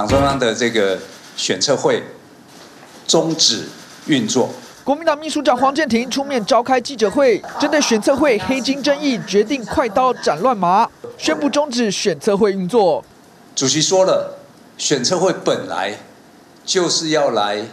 [0.00, 0.98] 党中央的这个
[1.36, 2.02] 选测会
[3.06, 3.66] 终止
[4.06, 4.48] 运作。
[4.82, 13.04] 国民党秘书长黄健庭出面召开记者会，针对选测会黑金争议，决定快刀斩乱麻，宣布终止选测会运作。
[13.54, 14.38] 主席说了，
[14.78, 15.98] 选测会本来
[16.64, 17.66] 就是要来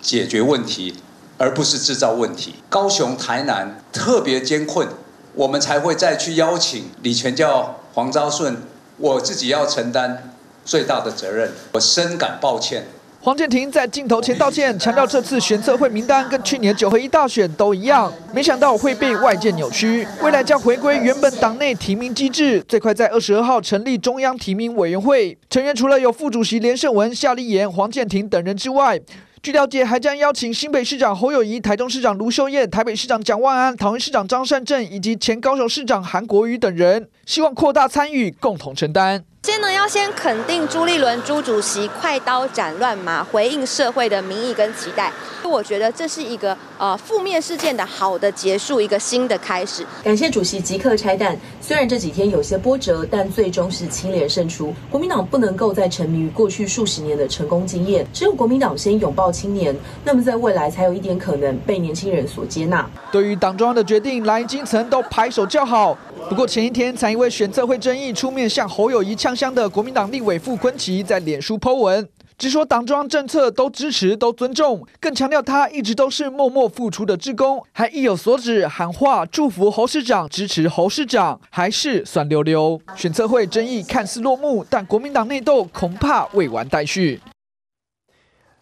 [0.00, 0.96] 解决问题，
[1.38, 2.56] 而不是制造问题。
[2.68, 4.88] 高雄、台南特别艰困，
[5.34, 8.56] 我们才会再去邀请李全教、黄昭顺，
[8.96, 10.34] 我自己要承担
[10.64, 12.84] 最大的责任，我深感抱歉。
[13.20, 29.00] 黄健庭在镜头前道歉，强调这次选策会名单跟去年九合一大选都一样，没想到会被外界扭曲，未来将回归原本党内提名机制，最快在二十二号成立中央提名委员会，成员除了有副主席连胜文、夏立言、黄健庭等人之外，
[29.40, 39.24] 据了解还将邀请新北市长侯友宜、台中市长卢秀燕、台北市长蒋万安、桃园市长张善政以及前高雄市长韩国瑜等人，希望扩大参与，共同承担。
[39.44, 45.10] 先呢，要先肯定朱立伦朱主席快刀斩乱麻，回应社会的民意跟期待。
[45.42, 49.84] 我觉得这是一个呃负面事件的好的结束，一个新的开始。
[50.04, 54.72] 感谢主席即刻拆弹，虽然这几天有些波折，但最终是清廉胜出。
[54.88, 62.88] 国民党不能够再沉迷于过去数十年的成功经验，只有国民党先拥抱青年，那么在未来才有一点可能被年轻人所接纳。
[63.10, 65.98] 对于党中央的决定，蓝营基层都拍手叫好。
[66.28, 82.80] 不过前一天才因为选测会争议出面向侯友谊呛香的国民党立委傅昆萁在脸书 po 文，直说党中央政策都支持都尊重，更强调他一直都是默默付出的志工，还意有所指喊话祝福侯市长支持侯市长，还是酸溜溜。
[82.96, 87.20] 选策会争议看似落幕，但国民党内斗恐怕未完待续。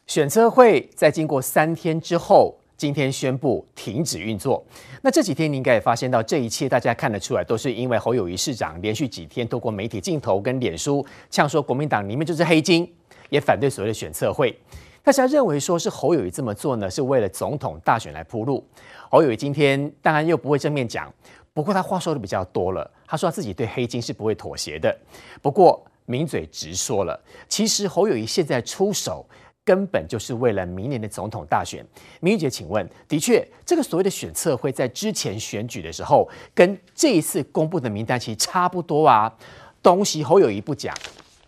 [0.07, 2.57] 选策会在经过三天之后。
[2.81, 4.65] 今天宣布停止运作。
[5.03, 12.87] 那这几天你应该也发现到，这一切大家看得出来，都是因为侯友宜市长连续几天透过媒体镜头跟脸书呛说国民党里面就是黑金，
[13.31, 14.55] 也反对所谓的选策会。
[15.03, 18.63] 大家认为说是侯友宜这么做呢，是为了总统大选来铺路。
[19.09, 21.11] 侯友宜今天当然又不会正面讲，
[21.55, 24.95] 不过他话说的比较多了，他说他自己对黑金是不会妥协的。
[25.41, 27.19] 不过名嘴直说了，
[27.49, 29.25] 其实侯友宜现在出手。
[29.71, 31.87] 根本就是为了明年的总统大选。
[32.19, 39.33] 明玉姐，请问，的确，这个所谓的选策会在之前选举的时候，跟这一次公布的名单其实差不多啊。
[39.81, 40.93] 东西侯友谊不讲，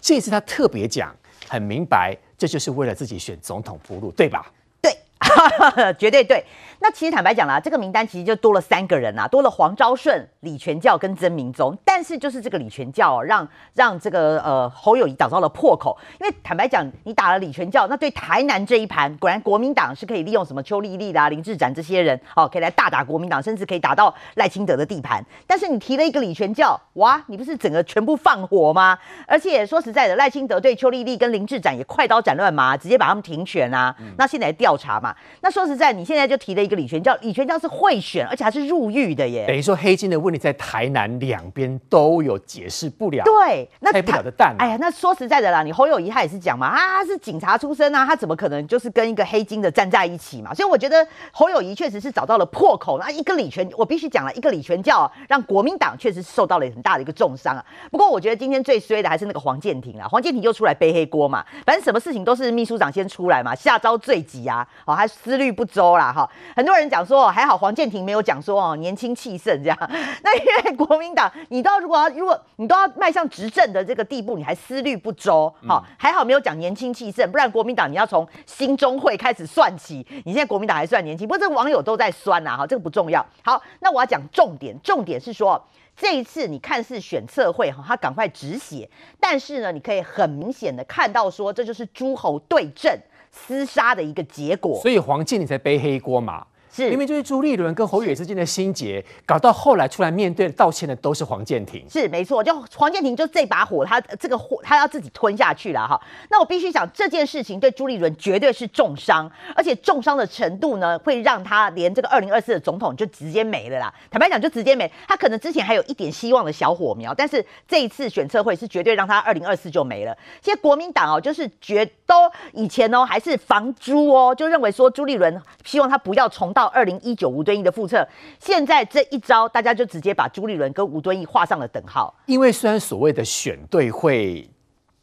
[0.01, 1.13] 这次他特别讲，
[1.49, 4.53] 很明白，这就是为了自己选总统铺路，对吧？
[4.81, 4.97] 对，
[5.99, 6.45] 绝对对。
[6.83, 11.79] 那其实坦白讲啦，这个名单其实就多了三个人啊，多了黄昭顺、李全教跟曾明宗。
[11.85, 25.25] 但是就是这个李全教、哦、让让这个呃侯友谊找到了破口，因为坦白讲，你打了李全教，那对台南这一盘，果然国民党是可以利用什么邱丽丽啦、林志展这些人，哦，可以来大打国民党，甚至可以打到赖清德的地盘。
[25.47, 28.99] 但是你提了一个李全教，哇，你不是整个全部放火吗？
[29.29, 33.95] 而且说实在的，赖清德对邱丽丽跟林志展也快刀斩乱麻，直接把他们停权啊。
[34.01, 36.83] 嗯、那现在调查嘛，那说实在，你现在就提了一个。
[36.83, 39.47] 李全教，李全教是贿选，而且还是入狱的耶。
[39.47, 44.57] 等于说黑金的问题在台南两边都有解释不了，对，那拆不了的蛋。
[44.59, 50.53] 哎呀，那说实在的啦，你侯友谊他也是讲嘛，啊，他是警察出身啊，他怎么可能就是跟一个黑金的站在一起嘛？
[50.53, 52.99] 所以我觉得侯友谊确实是找到了破口。
[52.99, 57.65] 那一个李全，我必须讲了，一个李全教让国民党确实受到了很大的一个重伤啊。
[57.93, 66.29] 不过我觉得今天最衰的还是那个黄建庭啊，黄建庭又出来背黑锅嘛，反正什么事情都是秘书长先出来嘛，下招最急啊，好，还思虑不周啦，哈。
[66.63, 69.77] 很多人讲说，还好黄建庭没有讲说哦，年轻气盛这样。
[70.23, 80.07] 那因为国民党，你都如果要如果你都要迈向执政的这个地步，你还思虑不周，好，还好没有讲年轻气盛，不然国民党你要从新中会开始算起。
[80.25, 83.27] 你现在国民党还算年轻，不过这个网友都在酸呐，哈，这个不重要。
[83.43, 85.61] 好，那我要讲重点，重点是说
[85.97, 88.89] 这一次你看似选策会哈，他赶快止血，
[89.19, 92.97] 但是呢，你可以很明显的看到说，这就是诸侯对阵
[93.35, 94.79] 厮杀的一个结果。
[94.81, 96.47] 所以黄健你才背黑锅嘛。
[96.73, 101.85] 是明明就是朱立伦跟侯友宜之间的心结，搞到后来出来面对道歉的都是黄建庭。
[101.91, 106.01] 是没错，就黄建庭就这把火，他这个火他要自己吞下去了哈。
[106.31, 113.93] 那我必须讲这件事情对朱立伦绝对是重伤，而且重伤的程度呢，会让他连这个二零二四的总统就直接没了啦。
[114.11, 114.91] 坦白讲，就直接没。
[115.07, 120.17] 他可能之前还有一点希望的小火苗，但是这一次选测会是绝对让他二零二四就没了。
[120.41, 122.15] 现在国民党哦，就是觉都
[122.53, 128.07] 以前哦还是防朱哦，就认为说朱立伦希望他不要重蹈二零一九吴敦义的复测。
[128.39, 132.15] 现在这一招，大家就直接把朱立伦跟吴敦义画上了等号。
[132.27, 134.49] 因为虽然所谓的选对会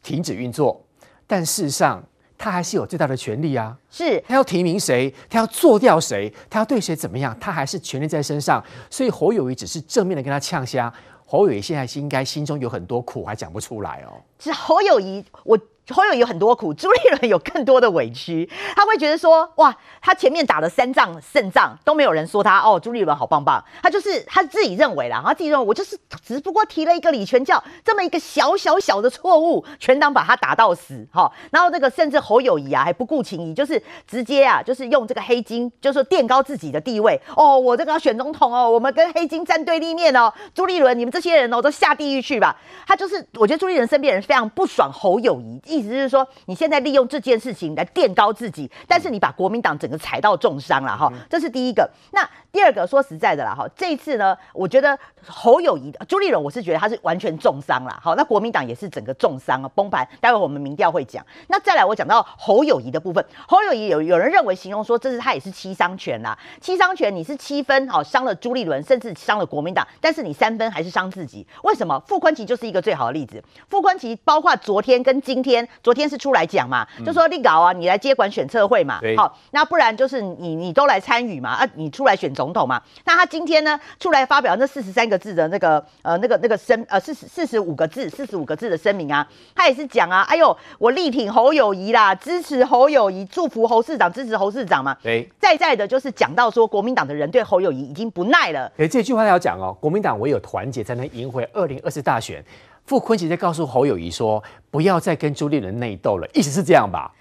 [0.02, 0.84] 停止运作，
[1.26, 2.02] 但事实上
[2.36, 3.76] 他还是有最大的权利啊。
[3.90, 8.64] 是他要提名谁，他要做掉谁，他要对谁怎么样，他还是权力在身上。
[8.88, 10.92] 所以侯友谊只是正面的跟他呛虾，
[11.26, 14.20] 侯友谊现在是应该心中有很多苦，还讲不出来哦。
[14.38, 15.58] 是侯友谊，我。
[15.92, 18.48] 侯友有很多苦，朱立伦有更多的委屈。
[18.76, 23.62] 他会觉得说，哇，他前面打了三仗胜仗，都没有人说他哦，朱立伦好棒棒。
[23.82, 31.30] 他就是他自己认为啦，他自己认为我就是只不过提了一个李全教这么一个小小小的错误，全党把他打到死哈。
[31.50, 37.58] 然后这个甚至侯友谊啊还不顾情谊，就是直接啊就是用这个黑金，就是垫高自己的地位哦。
[37.58, 40.32] 我这个要选总统哦，我们跟黑金站对立面哦。
[40.54, 42.56] 朱立伦，你们这些人哦都下地狱去吧。
[42.86, 45.79] 他就是我觉得朱立伦身边人非常不爽侯友谊。
[45.80, 51.88] 意思就是说，你现在利用这件事情来垫高自己，但是你把国民党整个踩到重伤了哈，这是第一个。
[52.12, 54.96] 那第二个说实在的啦哈，这一次呢，我觉得
[55.26, 57.98] 侯友宜、朱立伦，我是觉得他是完全重伤了。
[58.02, 60.06] 好，那国民党也是整个重伤啊，崩盘。
[60.20, 61.24] 待会我们民调会讲。
[61.48, 71.46] 那再来，我讲到侯友谊的部分，侯友谊有有人认为形容说，这是他也是七伤拳啦，七伤拳你是七分好伤了朱立伦，甚至伤了国民党，但是你三分还是伤自己。
[71.62, 71.98] 为什么？
[72.06, 73.42] 傅昆萁就是一个最好的例子。
[73.68, 75.66] 傅昆萁包括昨天跟今天。
[75.82, 82.80] 昨天是出来讲嘛，就说立搞啊，你来接管选测会嘛，好，那不然就是你你都来参与嘛，啊，你出来选总统嘛。
[83.04, 94.96] 那他今天呢出来发表那四十三个字的那个呃那个那个声呃四十四十五个字四十五个字的声明啊，他也是讲啊，哎呦，我力挺侯友谊啦，支持侯友谊，祝福侯市长，支持侯市长嘛。
[95.02, 98.70] 对，再再的就是讲到说国民党的人对侯友谊已经不耐了。
[98.76, 102.44] 哎，这句话要讲哦，国民党唯有团结才能赢回二零二四大选。
[102.90, 107.12] 傅崐萁在告诉侯友宜说：“不要再跟朱立伦内斗了。”意思是这样吧？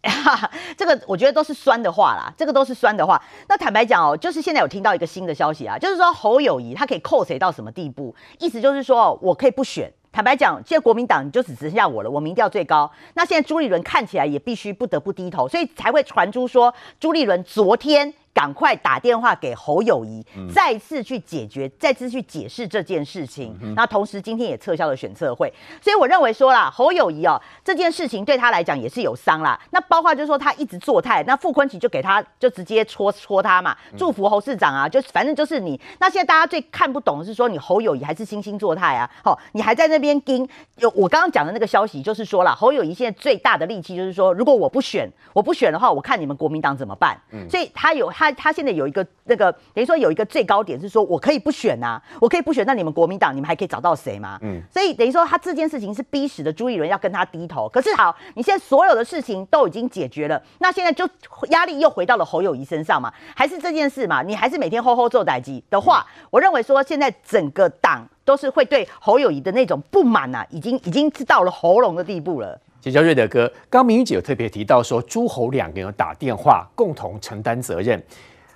[0.74, 3.22] 这个我觉得都是酸的话啦，这个都是酸的话。
[3.46, 8.16] 那坦白讲哦，就是现在有听到一个新的消息啊，就是说侯友宜他可以扣谁到什么地步？
[8.38, 9.92] 意思就是说我可以不选。
[10.10, 12.90] 坦白讲，现在国民党就只剩下我了，我民调最高。
[13.12, 18.14] 那现在朱立伦看起来也必须不得不低头，所以才会传出说朱立伦昨天。
[18.38, 20.24] 赶快打电话给侯友宜，
[20.54, 23.58] 再次去解决，再次去解释这件事情。
[23.74, 25.52] 那同时今天也撤销了选测会，
[25.82, 29.58] 所以我认为说啦，侯友谊哦，这件事情对他来讲也是有伤啦。
[29.70, 35.80] 那包括就是说他一直做态，那傅昆萁就给他就直接戳戳他嘛，祝福侯市长啊，就反正就是你。
[35.98, 40.48] 那现在大家最看不懂的是说你侯友谊还是惺惺作态啊，好，你还在那边盯。
[40.76, 47.20] 有我刚刚讲的那个消息就是说了，侯友谊现在最大的力气就是说，如果我不选，我不选的话，我看你们国民党怎么办。
[47.50, 48.27] 所以他有他。
[48.32, 54.38] 他他现在有一个那个等于说有一个最高点是说，我可以不选啊，我可以不选，那你们国民党你们还可以找到谁吗？
[54.42, 57.68] 嗯，所以等于说他这件事情是逼使的朱立伦要跟他低头。
[57.68, 61.08] 可是好，你现在所有的事情都已经解决了，那现在就
[61.50, 63.12] 压力又回到了侯友谊身上嘛？
[63.34, 64.22] 还是这件事嘛？
[64.22, 72.60] 你还是每天吼吼做代志的话，我认为说现在整个党都是会对侯友谊的那种不满啊，已经已经是到了喉咙的地步了。
[72.88, 78.02] 请教瑞德哥，刚明玉姐有特别提到说，朱侯两个人有打电话共同承担责任。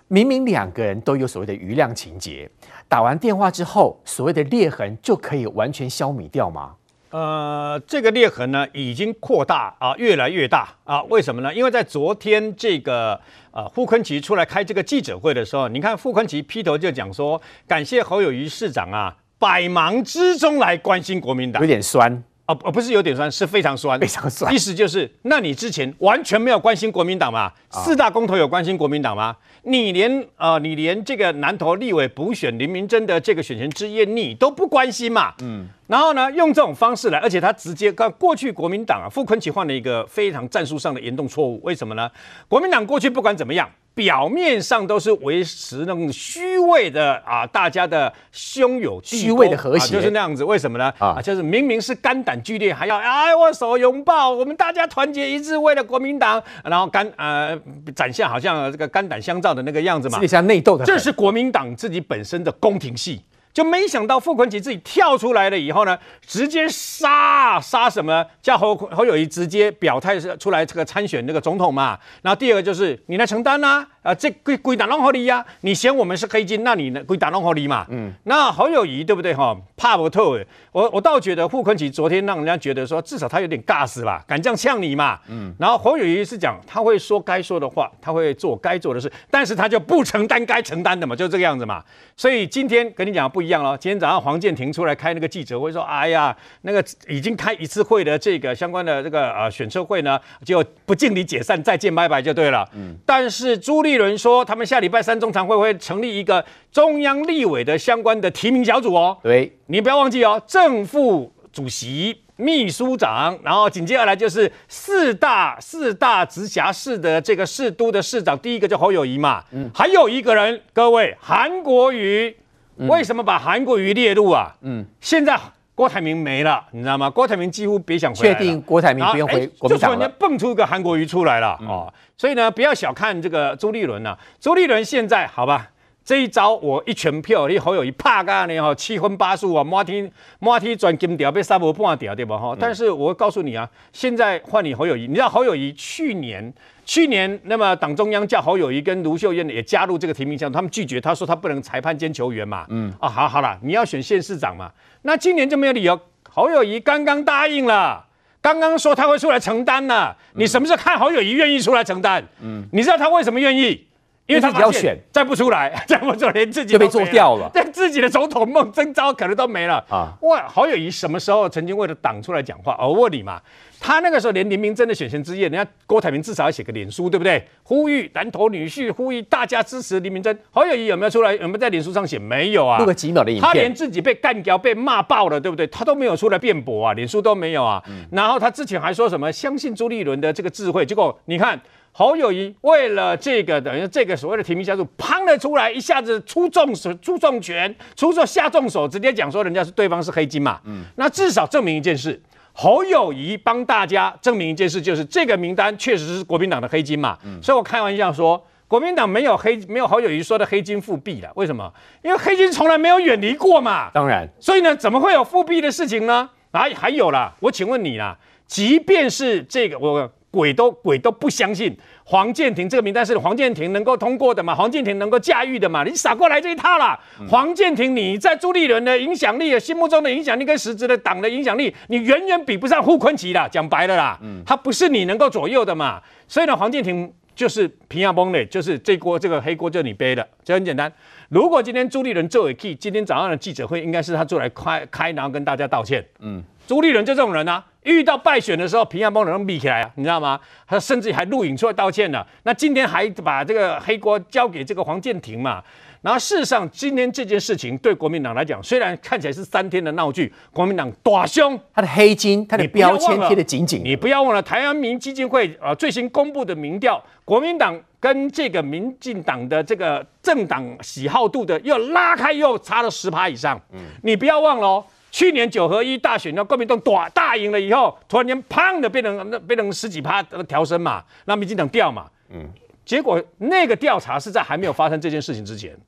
[0.09, 2.51] 明明两个人都有所谓的余量情节，
[2.89, 6.77] 打完电话之后，所谓的裂痕就可以完全消弭掉吗？
[7.11, 11.03] 呃，这个裂痕呢，已经扩大啊，越来越大啊。
[11.11, 11.53] 为什么呢？
[11.53, 13.21] 因为在昨天这个
[13.51, 22.25] 呃傅昆萁出来开这个记者会的时候，你看傅昆萁劈头就讲说，感谢侯友宜市长啊，百忙之中来关心国民党，有点酸。
[22.47, 24.53] 哦，不是有点酸，是非常酸，非常酸。
[24.53, 27.47] 意思就是，那你之前完全没有关心国民党嘛？
[27.71, 29.37] 哦、四大公投有关心国民党吗？
[29.63, 35.33] 你连呃，你连这个南投立委补选林明珍的这个选前之夜，你都不关心嘛？
[35.41, 35.69] 嗯。
[35.87, 41.61] 然后呢，用这种方式来，而且他直接跟过去国民党啊，傅昆萁犯了一个非常战术上的严重错误。
[41.63, 42.11] 为什么呢？
[42.49, 43.71] 国民党过去不管怎么样。
[43.95, 50.43] 表面上都是维持那种虚伪的啊，大家的胸有虚伪的和谐，就是那样子。
[50.43, 50.93] 为什么呢？
[50.99, 57.59] 啊，就是明明是肝胆俱裂，还要哎握手拥抱，我们大家团结一致，为了国民党，然后肝呃
[57.95, 60.85] 展现好像这个肝胆相照的那个样子嘛，像内斗的。
[60.85, 63.21] 这是国民党自己本身的宫廷戏。
[63.53, 68.25] 就没想到傅昆萁自己跳出来了以后呢，直接杀杀什么？
[68.41, 71.99] 叫侯侯友谊直接表态是出来这个参选那个总统嘛。
[72.23, 75.45] 然后第二个就是你来承担呐、啊，啊这归归打弄合理呀。
[75.61, 77.87] 你嫌我们是黑金，那你呢归打弄合理嘛。
[77.91, 79.57] 嗯，那侯友谊对不对哈？
[79.77, 80.47] 怕不透诶。
[80.73, 85.19] 我我倒觉得傅昆萁昨天让人家觉得说至少他有点尬死吧，敢这样呛你嘛。
[85.29, 91.85] 嗯，然后侯友谊是讲他会说该说的话，他会做该做的事，但是他就不承担该承担的嘛，就这个样子嘛。
[92.17, 93.77] 所以今天跟你讲不一样了。
[93.77, 102.97] 今天早上黄建庭出来开那个记者会说：“哎呀，那个已经开一次会的这个相关的这个呃选车会呢，就不敬礼解散，再见拜拜就对了。”嗯。
[103.05, 109.19] 但是朱立伦说，他们下礼拜三中常会会成立一个中央立委的相关的提名小组哦。
[109.23, 112.19] 对，你不要忘记哦，正副主席。
[112.37, 122.35] 秘书长，然后紧接而来就是四大四大直辖市的这个市都的市长，第一个叫侯友谊嘛，嗯，还有一个人，各位韩国瑜，
[122.77, 124.55] 为什么把韩国瑜列入啊？
[124.63, 125.39] 嗯，现在
[125.75, 127.09] 郭台铭没了，你知道吗？
[127.09, 135.69] 郭台铭几乎别想回来，确定郭台铭不用回国民党，就突然间蹦出一个韩国瑜出来了、嗯、哦，所以呢，不要小看这个朱立伦呐、啊，朱立伦现在好吧。
[136.05, 142.57] 这一招我一拳票，你侯友宜怕干呢吼，七荤八素啊，满天满天转金条，被杀无半条对吧哈？
[142.59, 146.53] 但是我告诉你啊，现在换你侯友宜，你知道侯友宜去年
[146.85, 152.67] 去年那么党中央叫侯友宜跟卢秀燕也加入这个提名项目，他们拒绝，他说他不能裁判兼球员嘛。
[152.71, 155.99] 嗯啊，好好了，你要选县市长嘛，那今年就没有理由。
[156.29, 158.05] 侯友宜刚刚答应了，
[158.41, 162.25] 刚刚说他会出来承担了，你什么时候看侯友宜愿意出来承担？
[162.43, 163.87] 嗯，你知道他为什么愿意？
[164.27, 170.13] 因为他只要选，再不出来， 再不出来，连自己就被做掉了， 连自己的总统梦征召可能都没了啊！
[170.23, 172.77] 哇，侯友谊什么时候曾经为了党出来讲话？
[172.81, 173.41] 我问你嘛，
[173.81, 177.45] 他那个时候连林明真的选前之夜，人家郭台铭至少要写个脸书，对不对？
[177.65, 180.39] 呼吁南投女婿，呼吁大家支持林明真。
[180.53, 181.35] 侯友谊有没有出来？
[181.35, 182.17] 有没有在脸书上写？
[182.17, 183.47] 没有啊，录个几秒的影片。
[183.47, 185.67] 他连自己被干掉、被骂爆了，对不对？
[185.67, 187.83] 他都没有出来辩驳啊，脸书都没有啊。
[187.89, 191.61] 嗯、然后他之前还说什么相信朱立伦的这个智慧，结果你看。
[191.95, 200.59] 侯友谊为了这个，等于这个所谓的提名家族，砰了出来，一下子出重手、出重拳、出手下重手，直接讲说人家是对方是黑金嘛。
[200.65, 202.19] 嗯，那至少证明一件事，
[202.55, 207.19] 侯友谊帮大家证明一件事，就是这个名单确实是国民党的黑金嘛。
[207.25, 211.31] 嗯，所以我开玩笑说，国民党没有黑，没有侯友谊说的黑金复辟了。
[211.35, 211.71] 为什么？
[212.03, 213.91] 因为黑金从来没有远离过嘛。
[213.93, 216.31] 当然，所以呢，怎么会有复辟的事情呢？
[216.53, 220.11] 啊，还有啦，我请问你啦，即便是这个我。
[220.33, 224.55] 鬼都鬼都不相信黄建庭这个名单是黄建庭能够通过的嘛？
[224.55, 225.85] 黄建庭能够驾驭的嘛？
[225.85, 226.99] 你傻过来这一套啦！
[227.21, 233.49] 嗯、黄建庭你在朱立伦的影响力、心目中的影响力跟实质的党的影响力，你远远比不上傅崐萁的。
[233.51, 236.03] 讲白了啦，嗯、他不是你能够左右的嘛。
[236.27, 240.91] 所以呢，黄建庭就是平亚崩的，就是这锅这个黑锅就你背的，就很简单。
[241.29, 246.03] 如果今天朱立伦作为 key，今天早上的记者会应该是他出来开开，然后跟大家道歉。
[246.21, 247.63] 嗯，朱立伦就这种人啊。
[247.85, 250.39] 遇到败选的时候，平安帮人密起来啊，你知道吗？
[250.67, 252.27] 他甚至还录影出来道歉了。
[252.45, 255.63] 那今天还把这个黑锅交给这个黄建庭嘛？
[256.01, 263.83] 然后事实上，今天这件事情对国民党来讲，虽然看起来是三天的闹剧，国民党大凶，他的黑金，他的标签贴得紧紧。
[263.85, 273.61] 你不要忘了，台湾民基金会啊最新公布的民调，国民党跟这个民进党的这个政党喜好度的又拉开，又差了十趴以上。
[273.73, 274.85] 嗯，你不要忘了哦。
[275.13, 282.49] 去年九合一大选，那国民党大大赢了以后，突然间砰的变成那变成十几趴调升嘛，那民进党掉嘛，嗯，
[282.85, 285.79] 结果那个调查是在还没有发生这件事情之前。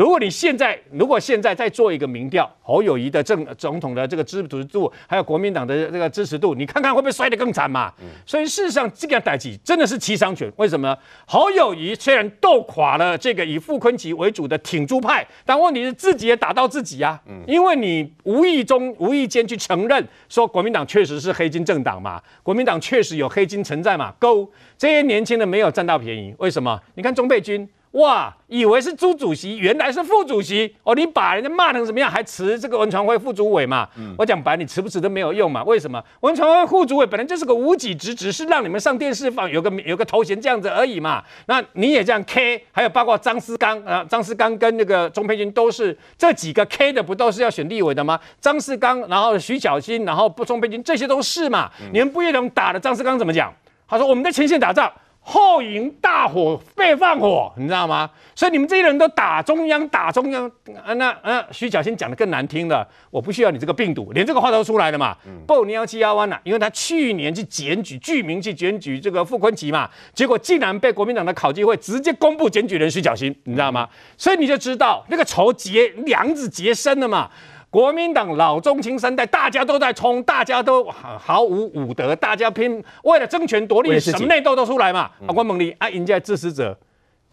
[0.00, 7.92] 如果你现在如果现在再做一个民调，侯友谊的政总统的这个支持度，还有国民党的这个支持度，你看看会不会摔得更惨嘛？
[8.00, 10.50] 嗯、所以事实上这个代际真的是七伤拳。
[10.56, 10.96] 为什么？
[11.26, 17.20] 侯友谊虽然斗垮了这个以傅昆萁为主的挺猪派，但问题是自己也打到自己啊。
[17.28, 24.14] 嗯、因为你无意中无意间去承认说国民党确实是黑金政党嘛，国民党确实有黑金存在嘛。
[24.18, 26.80] 勾这些年轻人没有占到便宜，为什么？
[26.94, 27.68] 你看钟佩君。
[27.92, 30.94] 哇，以为是朱主席，原来是副主席哦！
[30.94, 33.88] 你把人家骂成什么样，还辞这个文传会副主委嘛？
[33.96, 35.64] 嗯、我讲白，你辞不辞都没有用嘛？
[35.64, 36.00] 为什么？
[36.20, 41.24] 文传会副主委本来就是个无给职，只是让你们上电视放有个有个头衔这样子而已嘛。
[41.46, 48.20] 那你也这样 K，还有包括张思刚啊，张思刚跟那个钟佩君都是这几个 K 的，不都是要选立委的吗？
[48.40, 51.68] 张思刚，然后徐小新，然后不钟佩君，这些都是嘛？
[51.80, 53.52] 嗯、你们不也能打的张思刚怎么讲？
[53.88, 54.88] 他说我们在前线打仗。
[55.22, 58.10] 后营大火被放火，你知道吗？
[58.34, 60.50] 所以你们这些人都打中央，打中央
[60.82, 60.94] 啊！
[60.94, 65.16] 那啊，徐小新讲的更难听了，我不需要你这个病毒，连这个话都出来了嘛。
[65.46, 73.88] 报你要七幺弯呐，因为他去年去检举，具名去检举这个傅昆萁嘛，结果竟然被国民党的考纪会直接公布检举人徐小新，你知道吗？
[74.16, 77.30] 所以你就知道那个仇结梁子结深了嘛。
[77.70, 85.08] 国民党老中青三代，大家都在冲，大家都毫无武德，大家拼为了争权夺利，什么内斗都出来嘛。
[85.24, 86.76] 啊，关猛力啊，人家支持者，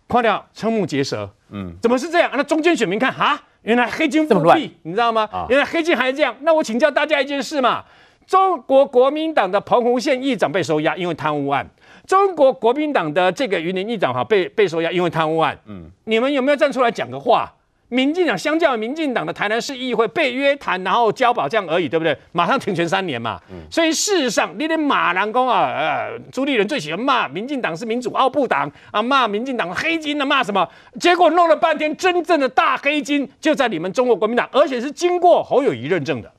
[0.08, 1.28] 快掉瞠目结舌。
[1.50, 2.30] 嗯，怎么是这样？
[2.36, 5.28] 那中间选民看哈，原来黑金复辟，你知道吗？
[5.32, 6.36] 啊、原来黑金还是这样。
[6.42, 7.84] 那我请教大家一件事嘛：
[8.28, 11.66] 中国国民党的澎湖县议长被收押，因为贪污案；
[12.06, 15.58] 中国国民党的这个云林议长哈被被收押，因为贪污案。
[15.66, 17.52] 嗯，你们有没有站出来讲个话？
[17.90, 22.18] 民进党相较于民进党的台南市议会被约谈，然后交保这样而已，对不对？
[22.34, 23.40] 马上停权三年嘛。
[23.50, 30.68] 嗯、所以事实上，你连马兰公啊，呃，朱立伦最喜欢骂民进党是民主奥布党啊，骂民进党黑金的骂什么？
[31.00, 36.30] 结果弄了半天，真正的大黑金就在你们中国国民党，而且是经过侯友谊认证的。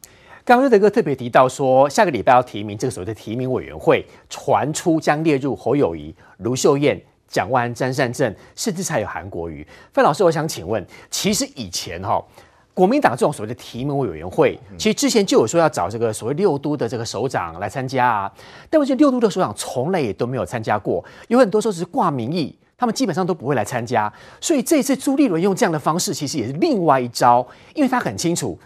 [0.44, 7.00] 刚刚瑞德哥特别提到说，下个礼拜要提名这个所谓的提名委员会，传出将列入侯友谊、卢秀燕。
[7.28, 9.64] 蒋万安、张善政，甚至还有韩国瑜。
[9.92, 12.20] 范老师，我想请问，其实以前哈，
[12.72, 18.32] 国民党这种所谓的提名委员会，其实之前就有说要找这个所谓六都的这个首长来参加啊。
[18.70, 24.10] 但我觉得六都的首长从来也都没有参加过，有很多时候只是挂名义，他们基本上都不会来参加。
[24.40, 28.58] 所以这一次朱立伦用这样的方式，其实也是另外一招，因为他很清楚，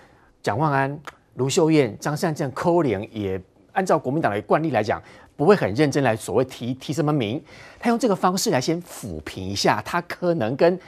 [0.43, 1.01] 蒋万安、
[1.35, 3.41] 卢秀燕、张善政、柯连也
[3.73, 5.03] 按照国民党的惯例来讲。
[5.37, 7.43] 不会很认真来所谓提提什么名，
[7.81, 10.79] 他用这个方式来先抚平一下他可能跟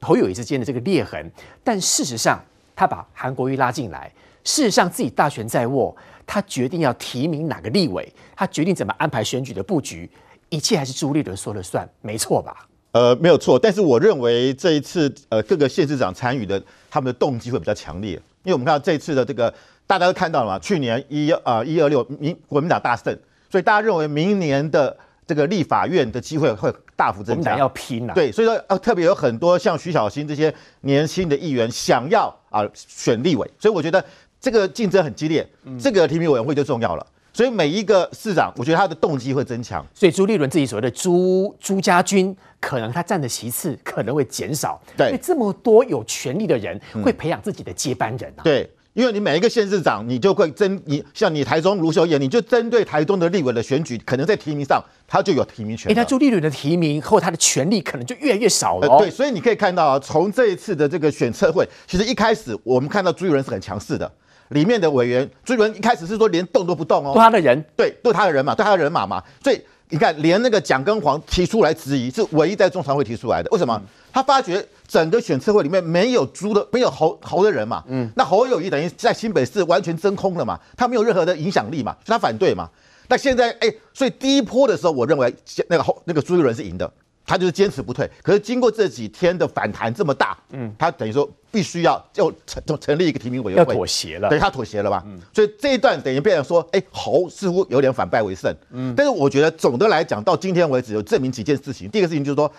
[0.00, 1.30] 侯友宜之间的这个裂痕，
[1.64, 2.40] 但事实上
[2.76, 4.10] 他把韩国瑜拉进来，
[4.44, 10.08] 事实上自己大权在握，他决定要提名哪个立委，他决定怎么安排选举的布局，
[10.48, 12.68] 一切还是朱立伦说了算，没错吧？
[12.92, 18.12] 呃，没有错，但是我认为这一次呃各个县市长参与的他们的动机会比较强烈，
[18.44, 19.52] 因为我们看到这一次的这个
[19.86, 23.18] 大家都看到了嘛，去年一啊一二六民国民党大胜。
[23.50, 28.14] 所以大家认为明年的这个立法院的机会会大幅增加，要拼啊！
[28.14, 34.04] 对，所以说呃，特别有很多像徐小新这些年轻的议员想要啊选立委，所以我觉得
[34.40, 37.06] 这个竞争很激烈，这个提名委员会就重要了。
[37.32, 39.84] 所以每一个市长，我觉得他的动机会增强。
[39.94, 48.42] 所以朱立伦自己所谓的朱朱家军，可能他占的席次可能会减少，对，因为这么多有权力的人会培养自己的接班人啊。
[48.42, 48.68] 对。
[48.98, 55.88] 因为你每一个县市长，你就会针你像你台中卢秀燕，你就针对台中的立委的选举，可能在提名上他就有提名权。
[55.92, 58.98] 哎，那朱立伦的提名后，他的权利可能就越来越少了，哦。
[58.98, 64.10] 对，所以你可以看到啊，从这一次的这个选测会，其实一开始我们看到朱立伦是很强势的，
[64.48, 73.80] 里面的委员朱立伦一开始是说连动都不动哦，都他的人，对，都他的人嘛，对他的人马嘛，所以你看连那个蒋根黄提出来质疑，是唯一在中常会提出来的，为什么？
[74.12, 74.66] 他发觉。
[74.88, 82.66] 整个选测会里面没有朱的，没有侯侯的人嘛，嗯，那侯友谊等于在新北市完全真空了嘛，他没有任何的影响力嘛，所以他反对嘛。
[83.06, 85.32] 那现在哎，所以第一波的时候，我认为
[85.68, 86.90] 那个侯那个朱立伦是赢的，
[87.26, 88.10] 他就是坚持不退。
[88.22, 95.02] 可是经过这几天的反弹这么大，嗯，他等于说必须要就成成立一个提名委员会，要妥协了，对，他妥协了吧？
[95.06, 101.90] 嗯，所以这一段等于变成说，哎，侯似乎有点反败为胜，嗯，但是我觉得总的来讲，到今天为止有证明几件事情。
[101.90, 102.50] 第一个事情就是说。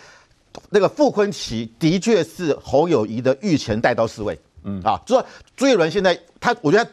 [0.70, 6.90] 那个傅昆奇的确是侯友谊的御前带刀侍卫，嗯啊，就说朱一伦现在他，我觉得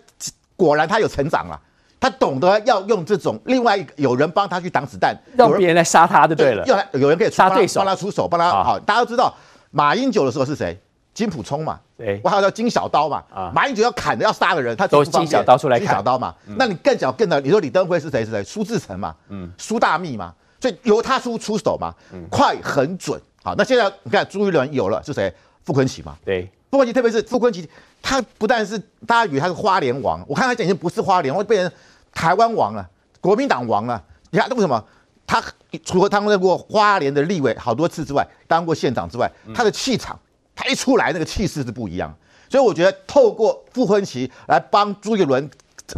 [0.57, 1.61] 果然他有成长了，
[2.01, 8.79] 他懂得要用这种另外一个有人帮他去挡子弹，让别人来杀他就对了，要有人可以杀对手，帮他出手，帮他好。
[8.81, 9.35] 大家都知道
[9.71, 10.79] 马英九的时候是谁？
[11.15, 16.35] 金普聪嘛，对，我还有叫金小刀嘛，啊，马英九要砍的要杀的人，他都是金小刀出来砍，金小刀嘛。
[16.45, 18.23] 那你更讲更的，你说李登辉是谁？
[18.23, 18.45] 是谁？
[18.45, 21.95] 苏志诚嘛，嗯，苏大密嘛，所以由他出出手嘛，
[22.31, 23.19] 快很准。
[23.47, 25.33] 好，那现在你看朱一伦有了是谁？
[25.63, 26.17] 傅昆萁嘛。
[26.25, 27.65] 对，傅昆萁，特别是傅昆萁，
[28.03, 31.73] 他不但是大家以为他是花莲王，我看他已经不是花莲，我变成
[32.13, 32.85] 台湾王了，
[33.21, 34.03] 国民党王了。
[34.31, 34.85] 你看为什么？
[35.29, 35.41] 他
[35.85, 40.19] 除了当过花莲的立委好多次之外，当过县长之外，他的气场，
[40.57, 42.13] 他一出来那个气势是不一样。
[42.51, 45.49] 所以我觉得透过傅昆萁来帮朱一伦。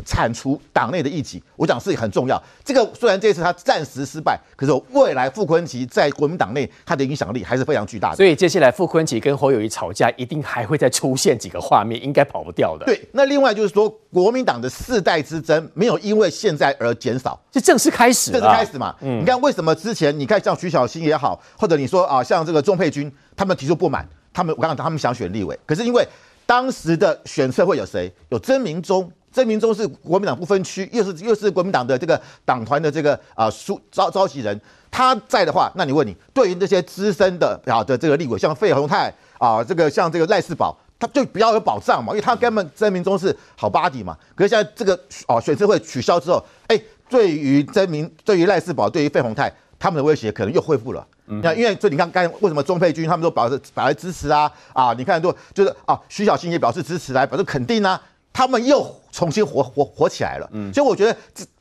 [0.05, 2.42] 铲除党内的异己，我讲是很重要。
[2.64, 8.16] 这个虽然这次他暂时失败，可是未来傅昆萁在国民党内他的影响力还是非常巨大的。
[8.16, 12.85] 所以接下来傅昆萁跟侯友谊吵架，一定还会再出现几个画面，应该跑不掉的。
[12.85, 18.94] 对，那另外就是说，国民党的世代之争没有因为现在而减少，是正式开始，正式开始嘛。
[19.01, 26.07] 嗯，你看为什么之前你看像徐小新也好，或者你说啊像这个钟佩君，他们提出不满，他们我刚刚他们想选立委，可是因为
[26.44, 28.12] 当时的选策会有谁？
[28.29, 29.11] 有曾铭宗。
[29.38, 44.18] 曾明忠是国民党不分区，又是又是国民党的这个党团的这个啊书召召集人，他在的话，那你问你，对于这些资深的啊的这个立委，像费鸿泰啊，这个像这个赖世宝，他就比较有保障嘛，因为他根本曾明忠是好巴底嘛。
[44.35, 44.92] 可是现在这个
[45.29, 46.77] 哦、啊、选测会取消之后，哎，
[47.09, 51.07] 对于曾明，对于赖世宝，对于费鸿泰，他们的威胁可能又恢复了。
[51.27, 54.92] 那、嗯、因为所以你看刚为什么钟沛君他们都表示表示支持啊啊？
[54.94, 58.01] 你看都就是啊，徐小新也表示支持来表示肯定啊，
[58.38, 60.48] 他们又重新活活活起来了。
[60.53, 61.16] 嗯，所以我觉得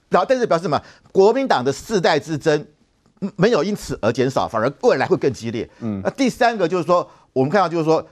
[0.10, 0.80] 然后但是表示什么？
[1.12, 2.64] 国民党的世代之争
[3.36, 5.68] 没有因此而减少，反而未来会更激烈。
[5.80, 8.08] 嗯，那第三个就是说，我们看到就是说，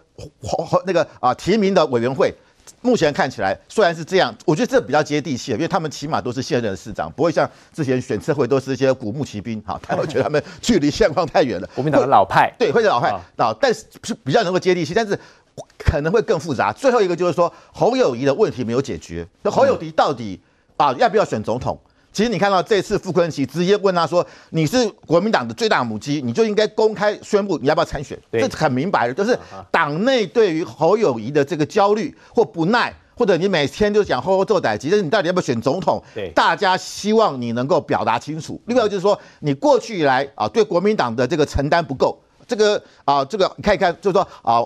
[0.87, 2.33] 那个啊提名的委员会，
[2.81, 9.61] 目前看起来虽然是这样，我觉得这比较接地气，因为他们起码都是现任的市长，不会像之前选测会都是一些古墓奇兵。
[9.61, 11.69] 哈，他们觉得他们距离现况太远了。
[11.75, 15.17] 国民党的老派，对，会是老派啊，但是是比较能够接地气，但是
[15.77, 16.71] 可能会更复杂。
[16.73, 20.39] 最后一个就是说，侯友宜的问题没有解决，那侯友宜到底
[20.77, 21.79] 啊要不要选总统？
[22.11, 29.37] 其实你看到这次傅昆萁直接问他说：“你是国民党的最大母鸡，你就应该公开宣布你要不要参选。”这很明白的，就是
[29.69, 36.01] 党内对于侯友宜的这个焦虑或不耐，或者你每天就讲吼吼做代志，但是你到底要不要选总统？
[36.33, 38.61] 大家希望你能够表达清楚。
[38.67, 44.65] 另外就是说，你过去以来啊，对国民党的这个承担不够，这个啊，这个你看一看，就是说啊。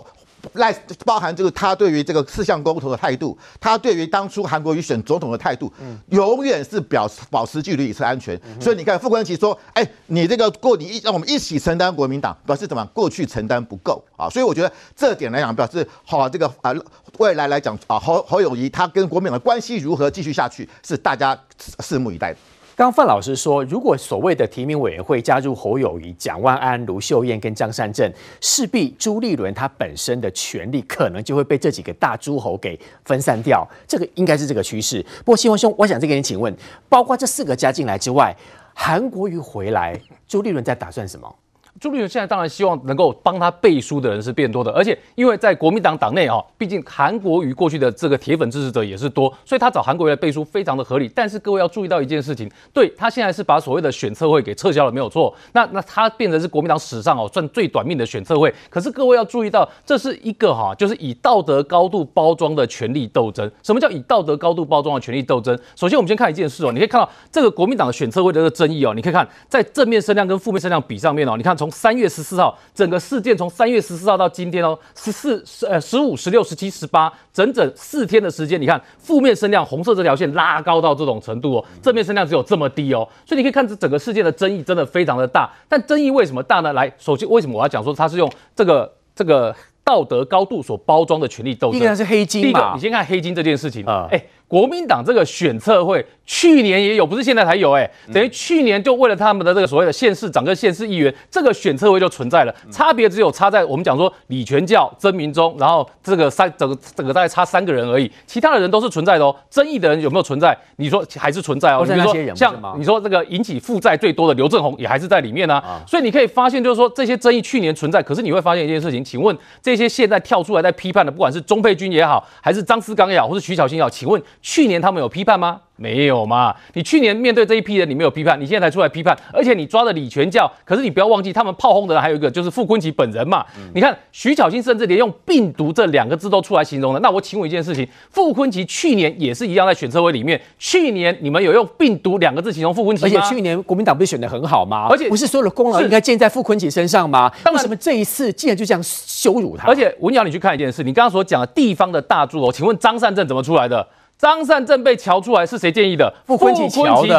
[0.54, 0.74] 赖
[1.06, 5.72] 包含这个他对于这个四项公投的态度，他对于当初韩国瑜选总统的态度，
[6.10, 8.40] 永远是表保持距离以策安全。
[8.60, 16.74] 所以你看傅冠奇说：“哎，你这个过你一让我们一起承担国民党，表示怎么过去承担不够啊？”所以我觉得这点来讲，表示好这个啊
[17.18, 21.38] 未来来讲啊侯侯友谊他跟国民党的关系如何继续下去，是大家
[21.80, 22.40] 拭目以待的。
[22.80, 35.06] 刚范老师说，如果所谓的提名委员会加入侯友谊、蒋万安、卢秀燕跟张善政，势必朱立伦他本身的权力可能就会被这几个大诸侯给分散掉，这个应该是这个趋势。
[35.26, 36.56] 不过希望兄，我想再给你请问，
[36.88, 38.34] 包括这四个加进来之外，
[38.74, 41.36] 韩国瑜回来，朱立伦在打算什么？
[41.80, 51.10] 朱立伦现在当然希望能够帮他背书的人是变多的，而且因为在国民党党内啊，毕竟韩国瑜过去的这个铁粉支持者也是多，所以他找韩国瑜来背书非常的合理。
[51.16, 55.34] 但是各位要注意到一件事情，对，他现在是把所谓的选测会给撤销了，没有错。
[55.54, 58.54] 那那他变成是国民党史上哦算最短命的选测会。
[58.70, 63.50] 可是各位要注意到，这是一个哈，就是以道德高度包装的权力斗争。
[63.64, 65.58] 什么叫以道德高度包装的权力斗争？
[65.78, 71.69] 首先我们先看一件事哦，你可以看到这个国民党的选测会的这个争议哦，你可以看在正面声量跟负面声量比上面哦，你看从。
[71.72, 78.60] 三月十四号，整个事件从三月十四号到今天哦，十四、十呃十五、十六、十七、十八，整整四天的时间。
[78.60, 85.50] 你看负面声量红色这条线拉高到这种程度哦，正面声量只有这么低哦，所以你可以看这整个事件的争议真的非常的大。
[85.68, 86.74] 但争议为什么大呢？
[86.74, 91.80] 来，首先为什么我要讲说它是用这个这个道德高度所包装的权力斗争？
[91.80, 92.46] 应该是黑金嘛。
[92.46, 94.24] 第一个，你先看黑金这件事情啊，哎、嗯。
[94.50, 109.36] 国民党这个选测会去年也有，不是现在才有，哎，等于去年就为了他们的这个所谓的县市长跟县市议员，这个选测位就存在了，差别只有差在我们讲说李全教、曾明忠，然后这个三整个整个大概差三个人而已，其他的人都是存在的哦。
[109.50, 110.56] 争议的人有没有存在？
[110.76, 111.84] 你说还是存在哦。
[111.84, 115.60] 比如说像你说这个引起负债最多的刘正宏也还是在里面呢。
[115.88, 124.22] 所以你可以发现，就是说这些争议去年存在，可是你会发现一件事情，请问这些现在跳出来在批判的，不管是钟佩君也好，还是张思刚也好，或是徐小新也好，请问？
[124.44, 125.60] 去年他们有批判吗？
[125.80, 126.54] 没有嘛？
[126.74, 133.46] 你去年面对这一批人，你没有批判，你现在才出来批判，而且你抓的李全教，可是你不要忘记，他们炮轰的人还有一个就是傅昆萁本人嘛。
[133.58, 137.00] 嗯、你看徐巧芯甚至连用病毒这两个字都出来形容了。
[137.00, 143.08] 那我请问一件事情，傅昆萁去年也是一样在选车会里面，去年你们有用病毒两个字形容傅昆萁吗？
[143.08, 144.88] 而且去年国民党不是选的很好吗？
[144.90, 147.32] 而且不是所有的功劳应该建在傅昆萁身上吗？
[147.52, 149.68] 为什么这一次竟然就这样羞辱他？
[149.68, 153.88] 而且文瑶，你去看一件事，你刚刚所讲的地方的大诸侯，请问张善政怎么出来的？
[154.20, 156.14] 张善政被瞧出来是谁建议的？
[156.26, 156.70] 傅昆萁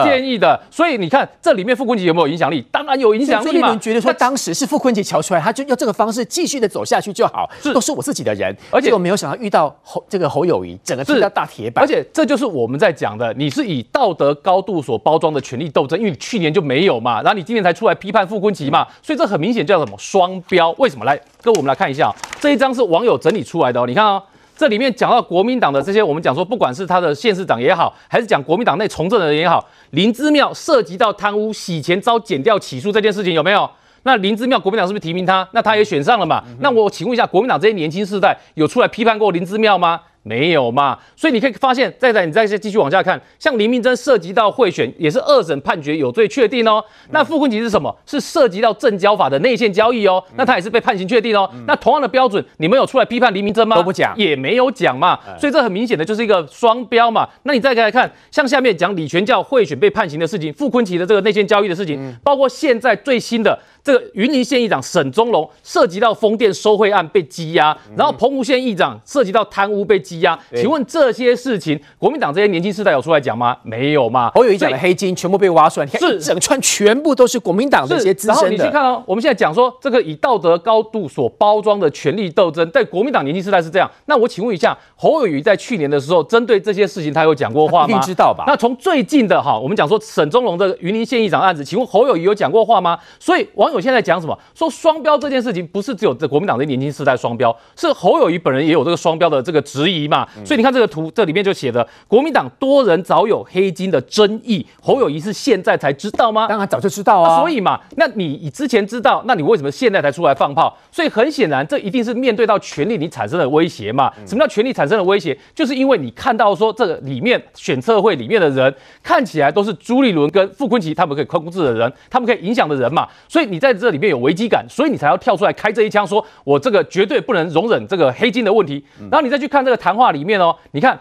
[0.05, 0.61] 建议的。
[0.71, 2.61] 所以你看这里面傅昆萁有没有影响力？
[2.71, 3.51] 当然有影响力嘛。
[3.51, 8.55] 朱立伦觉得说当时是傅昆萁瞧出来，他就用这个方式继续的走下去就好，是都是我自己的人。
[8.71, 11.83] 而且我没有想到遇到侯这个侯友谊，整个是大铁板。
[11.83, 20.71] 而且这就是我们在讲的，你是以道德高度所包装的权力斗争，因为你去年就没有嘛，然后你今年才出来批判傅昆萁嘛，所以这很明显叫什么双标？
[20.73, 21.07] 为什么？
[21.07, 24.23] 来，跟我们来看一下，这一张是网友整理出来的哦，你看哦。
[24.61, 33.71] 这里面讲到国民党的这些，我们讲说，不管是他的县市长也好，还是讲国民党内从政的人也好，林之妙涉及到贪污、洗钱遭检调起诉这件事情有没有？
[34.03, 35.49] 那林之妙国民党是不是提名他？
[35.53, 36.45] 那他也选上了嘛？
[36.59, 39.99] 那我请问一下，国民党这些年轻世代有出来批判过林之妙吗？
[40.23, 46.85] 没有嘛，所以你可以发现，再再你再继续往下看，像林明溱涉及到贿选，也是二审判决有罪确定哦。
[47.11, 47.95] 那傅昆萁是什么？
[48.05, 50.23] 是涉及到证交法的内线交易哦。
[50.37, 51.51] 那他也是被判刑确定哦。
[51.67, 53.77] 那同样的标准，你们有出来批判林明溱吗？
[53.77, 55.19] 都不讲，也没有讲嘛。
[55.39, 57.27] 所以这很明显的就是一个双标嘛。
[57.45, 63.59] 那你再来看，像下面讲李全教贿选被判刑的事情，傅昆萁的这个内线交易的事情，包括现在最新的。
[63.83, 70.39] 这个云林县议长沈宗龙涉及到风电收贿案被羁押，然后澎湖县议长涉及到贪污被羁押。
[70.55, 73.57] 请问这些事情，国民党这些年轻世代有出来讲吗？
[73.63, 74.31] 没有嘛？
[74.35, 78.43] 侯友谊讲的黑金全部被挖出来，是整串全部都是国民党这些资深的。
[78.43, 83.91] 然后你去看哦，我们现在讲说这个以道德高度所包装的权力斗争，在国民党年轻世代是这样。
[84.07, 87.89] 那我请问一下，侯友谊在去年的时候针对这些事情，他有讲过话吗？
[87.89, 88.45] 一定知道吧？
[88.47, 92.99] 那从最近的哈，我们讲说沈宗龙的云林县议长案子，请问侯友谊有讲过话吗？
[93.19, 94.37] 所以网友现在讲什么？
[94.55, 100.27] 说双标这件事情不是只有这国民党的年轻世代双标，是侯友谊本人也有这个双标的这个质疑嘛？
[100.45, 106.49] 所以你看这个图，这里面就写的国民党多人早有黑金的争议，侯友谊是现在才知道吗？
[106.49, 107.39] 当然早就知道啊。
[107.41, 110.77] 所以嘛，那你之前知道，那你为什么现在才出来放炮？
[110.91, 114.13] 所以很显然，这一定是面对到权力你产生的威胁嘛？
[114.27, 115.39] 什么叫权力产生的威胁？
[115.55, 123.07] 就是因为你看到说这个里面选测会里面的人看起来都是朱立伦跟傅昆萁他们可以控制的人，他们可以影响的人嘛？
[123.29, 128.85] 所以你在这里面有危机感，所以你才要跳出来开这一枪，说我这个绝对不能容忍这个黑金的问题。
[128.99, 130.99] 然后你再去看这个谈话里面哦，你看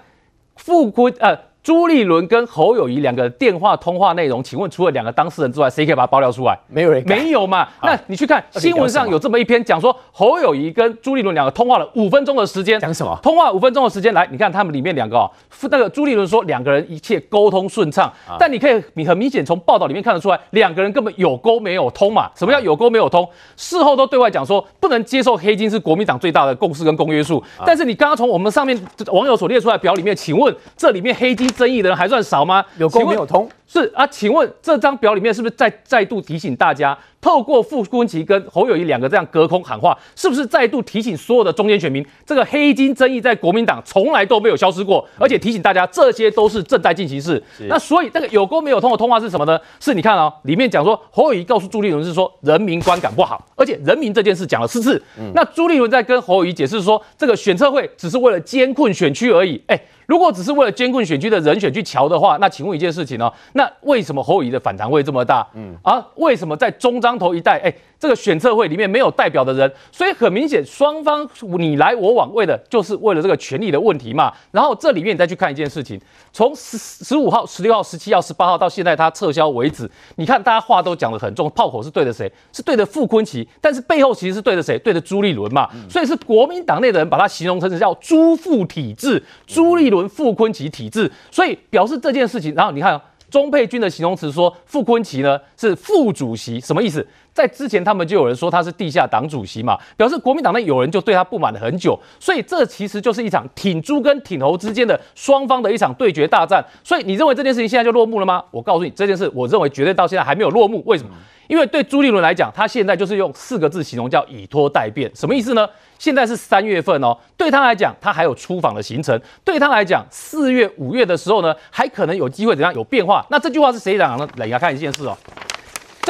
[0.57, 1.48] 傅崐呃。
[1.61, 6.57] 朱立伦跟侯友谊两个电话通话内容，请问除了两个当事人之外，谁可以把它爆料出来？
[6.67, 7.67] 没有人，没有嘛？
[7.83, 13.19] 那你去看新闻上有这么一篇讲说，侯友谊跟朱立伦两个通话了五分钟的时间，讲什么？
[13.21, 15.29] 通话五分钟的时间，来，你看他们里面两个哦，
[15.63, 22.31] 那个朱立伦说两个人一切沟通顺畅，但你可以你很明显从报道里面看得出来，两个人根本有沟没有通嘛？
[22.35, 23.27] 什么叫有沟没有通？
[23.57, 28.79] 事后都对外讲说不能接受黑金是国民党最大的共识跟公约数，但是你刚刚从我们上面
[29.11, 32.43] 网友所列出来表里面，请问这里面黑金争议的人还算少？
[32.45, 32.65] 吗？
[32.77, 33.49] 有沟没有通？
[33.71, 47.41] 是啊，请问这张表里面是不是再再度提醒大家，透过傅昆奇跟侯友谊两个这样隔空喊话，是不是再度提醒所有的中间选民，这个黑金争议在国民党从来都没有消失过，而且提醒大家这些都是正在进行式。
[47.67, 49.59] 那所以这个有沟没有通的通话是什么呢？
[49.79, 54.99] 是你看啊、哦，里面讲说侯友宜告诉朱立伦是说人民观感不好，而且人民这件事讲了四次。
[55.35, 59.61] 那朱立伦在跟侯友谊解释说，这个选测会只是为了监困选区而已。
[59.67, 59.79] 哎。
[60.09, 63.31] 如果只是为了监困选区的人选去瞧的话，那请问一件事情呢？
[63.59, 65.45] 那为什么侯友宜的反弹会这么大？
[65.53, 69.69] 嗯啊，为什么在中彰投一带，哎，这个选测会里面没有代表的人？
[69.91, 74.31] 所以很明显，双方你来我往，为的就是为了这个权力的问题嘛。
[74.51, 75.99] 然后这里面你再去看一件事情，
[76.31, 82.31] 从十十五号、十六号、十七号、十八号到现在他撤销为止，你看大家话都讲得很重，炮口是对着谁？
[82.53, 84.79] 是对着傅昆萁，但是背后其实是对着谁？
[84.79, 85.69] 对着朱立伦嘛。
[85.89, 90.07] 所以是国民党内的人把他形容成是叫朱傅体制，朱立伦。
[90.07, 92.53] 傅昆萁体制，所以表示这件事情。
[92.55, 97.05] 然后你看钟佩君的形容词说，傅昆萁呢是副主席，什么意思？
[97.39, 101.97] 在之前他们就有人说他是地下党主席嘛，表示国民党内有人就对他不满了很久。
[102.19, 106.61] 所以这其实就是一场挺猪跟挺猴之间的双方的一场对决大战。
[106.83, 108.43] 所以你认为这件事情现在就落幕了吗？
[108.51, 110.83] 我告诉你，这件事我认为绝对到现在还没有落幕。
[110.85, 111.11] 为什么？
[111.47, 115.09] 因为对朱立伦来讲，他现在就是用四个字形容，叫以拖待变。
[115.15, 115.67] 什么意思呢？
[115.97, 123.25] 现在是三月份哦，对他来讲，他还有出访的行程；对他来讲，四月、五月的时候呢，还可能有机会怎样有变化。
[123.31, 124.31] 那这句话是谁讲的呢？
[124.35, 125.17] 来，来看一件事哦。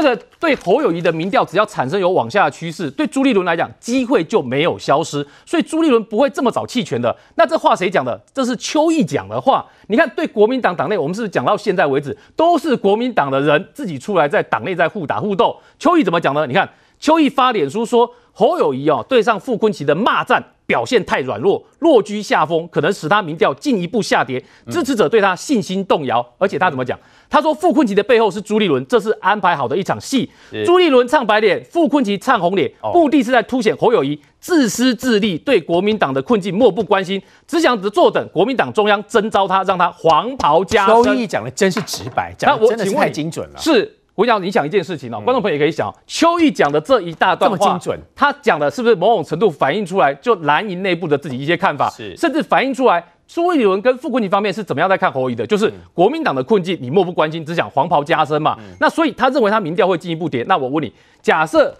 [0.02, 5.26] 这个对侯友谊的民调，只要产生有往下的趋势，对朱立伦来讲，机会就没有消失。
[5.46, 7.14] 所以朱立伦不会这么早弃权的。
[7.36, 8.18] 那这话谁讲的？
[8.34, 9.66] 这是邱毅讲的话。
[9.88, 15.58] 你看，对国民党党内，我们是讲到现在为止，都是国民党的人自己出来在党内在互打互斗。
[15.78, 16.48] 邱毅怎么讲呢？
[16.48, 18.10] 你看，邱毅发脸书说，
[18.40, 20.42] 侯友谊哦对上傅昆萁的骂战。
[20.70, 26.24] 表现太软弱，落居下风，可能使他民调进一步下跌，支持者对他信心动摇。
[26.38, 26.96] 而且他怎么讲？
[27.28, 30.30] 他说傅昆萁的背后是朱立伦，这是安排好的一场戏。
[30.64, 41.04] 朱立伦唱白脸，傅昆萁唱红脸，目的是在凸显侯友谊自私自利，对国民党的困境漠不关心，只想着坐等国民党中央征召他，让他黄袍加身。
[41.04, 43.58] 周毅讲的真是直白，讲的真的是太精准了。
[43.58, 43.96] 是。
[44.20, 60.44] 我想你想一件事情哦，观众朋友也可以想，邱毅讲的这一大段话，这么精准，他讲的是不是某种程度反映出来，就蓝营内部的自己一些看法，是，甚至反映出来朱立伦跟傅昆萁方面是怎么样在看侯友的，就是国民党的困境你漠不关心，只想黄袍加身嘛，那所以他认为他民调会进一步跌。
[60.50, 61.74] 那我问你，假设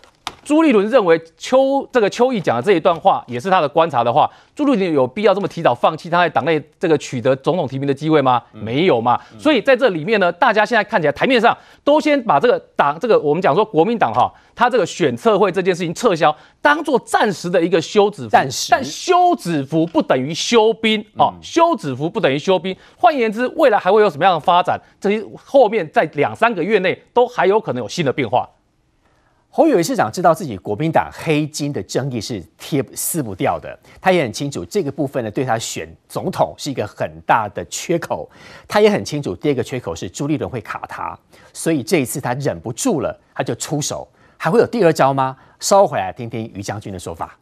[0.50, 8.42] 朱立伦认为邱这个邱毅讲的这一段话也是他的观察的话，朱立伦有必要这么提早放弃他在党内这个取得总统提名的机会吗？
[8.52, 9.22] 没有嘛。
[9.38, 18.30] 所以在这里面呢，大家现在看起来台面上都先把这个党这个我们讲说国民党哈，他这个选测会这件事情撤销，当做暂时的一个休止符。
[18.30, 22.76] 暂时，但休止符不等于休兵哦，休止符不等于休兵。
[22.98, 24.82] 换言之，未来还会有什么样的发展？
[25.00, 28.50] 这些后面在两三个月内都还有可能有新的变化。
[29.60, 38.30] 侯友宜市长知道自己国民党黑金的争议是贴撕不掉的，他也很清楚这个部分呢，对他选总统是一个很大的缺口。
[38.70, 41.20] 他也很清楚第二个缺口是朱立伦会卡他，
[41.52, 44.08] 所以这一次他忍不住了，他就出手。
[44.38, 45.36] 还会有第二招吗？
[45.60, 47.38] 稍回来听听于将军的说法。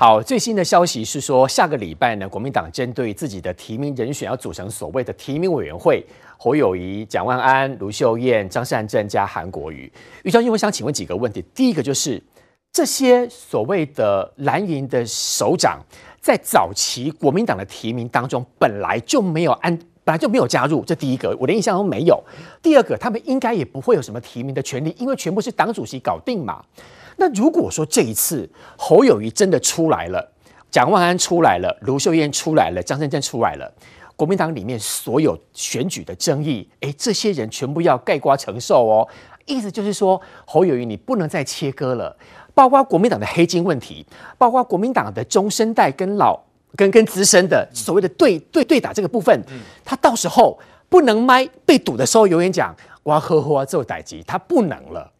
[0.00, 6.02] 好，最新的消息是说，下个礼拜呢，国民党针对自己的提名人选要组成所谓的提名委员会，
[6.38, 9.92] 侯友宜、蒋万安、卢秀燕、张善政加韩国瑜。
[10.22, 11.44] 于将军，我想请问几个问题。
[11.54, 12.18] 第一个就是，
[12.72, 15.78] 这些所谓的蓝营的首长，
[16.18, 22.18] 在早期国民党的提名当中，本来就没有安，本来就没有加入，这第一个，我连印象都没有。
[22.62, 26.64] 第二个，他们应该也不会有什么提名的权利，因为全部是党主席搞定嘛。
[27.20, 30.32] 那如果说这一次侯友谊真的出来了，
[30.70, 33.70] 蒋万安出来了，卢秀燕出来了，张善政出来了，
[34.16, 39.06] 国民党里面所有选举的争议，哎，这些人全部要盖瓜承受哦。
[39.44, 42.16] 意思就是说，侯友谊你不能再切割了，
[42.54, 44.06] 包括国民党的黑金问题，
[44.38, 46.40] 包括国民党的中生代跟老
[46.74, 49.38] 跟跟资深的所谓的对对对打这个部分，
[49.84, 55.12] 他到时候不能麦被堵的时候，永远讲我要呵呵做代级，他不能了。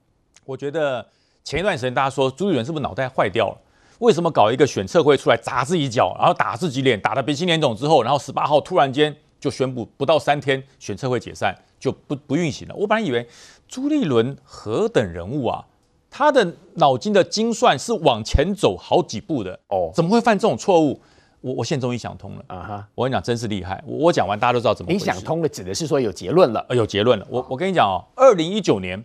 [0.46, 1.04] 我觉得。
[1.50, 3.58] 前一段时间大家说朱立伦是不是脑袋坏掉了？
[3.98, 12.74] 为什么搞一个选测会出来砸自己脚，然后打自己脸，打得鼻青脸肿之后，然后十八号突然间就宣布不到三天选测会解散，就不不运行了。
[12.76, 13.26] 我本来以为
[13.66, 15.66] 朱立伦何等人物啊，
[16.08, 21.00] 他的脑筋的精算是往前走好几步的哦，怎么会犯这种错误？
[21.40, 22.88] 我我现在终于想通了啊哈！
[22.94, 23.82] 我跟你讲，真是厉害。
[23.84, 24.92] 我我讲完大家都知道怎么。
[24.92, 27.26] 你想通了，指的是说有结论了，有结论了。
[27.28, 29.04] 我我跟你讲哦，二零一九年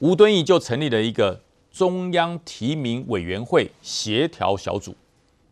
[0.00, 1.40] 吴敦义就成立了一个。
[1.72, 4.94] 中央提名委员会协调小组，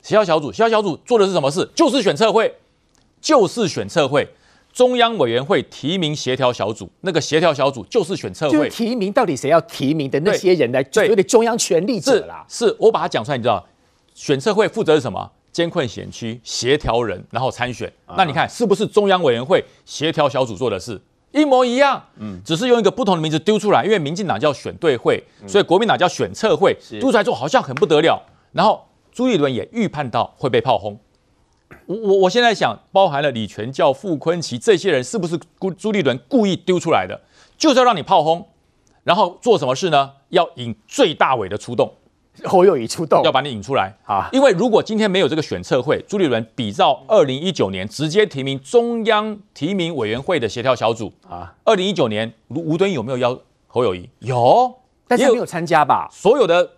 [0.03, 1.69] 协调小组，协调小组做的是什么事？
[1.75, 2.55] 就是选测会，
[3.21, 4.29] 就是选测会。
[4.73, 8.69] 中央委员会提名协调小组，那个协调小组就是选测会。
[8.69, 12.45] 提名到底谁要提名的那些人来，对，有点中央权力者啦。
[12.47, 13.67] 是，是我把它讲出来，你知道，
[14.15, 15.31] 选测会负责是什么？
[15.51, 17.91] 监困险区协调人，然后参选。
[18.15, 21.01] 那你看是不是中央委员会协调小组做的事？
[21.37, 28.21] 一模一样，嗯，只是用一个不同的名字丢出来，因为民进党叫选对会，所以国民党叫选测会，丢出来之后好像很不得了。
[28.53, 30.99] 然后朱立伦也预判到会被炮轰。
[31.85, 37.21] 我我我现在想，包含了李全教、傅坤奇这些人，是不是朱朱立伦故意丢出来的，
[37.59, 38.49] 就是要让你炮轰，
[39.05, 40.13] 然后做什么事呢？
[40.31, 41.93] 要引最大尾的出动。
[42.45, 44.29] 侯友谊出动，要把你引出来啊！
[44.33, 51.55] 因为如果今天没有这个选测会，朱立伦比照二零一九年直接提名中央提名委员会的协调小组啊。
[51.65, 54.09] 二零一九年吴吴敦义有没有邀侯友谊？
[54.21, 54.75] 有，
[55.09, 56.09] 但是没有参加吧？
[56.13, 56.69] 所有的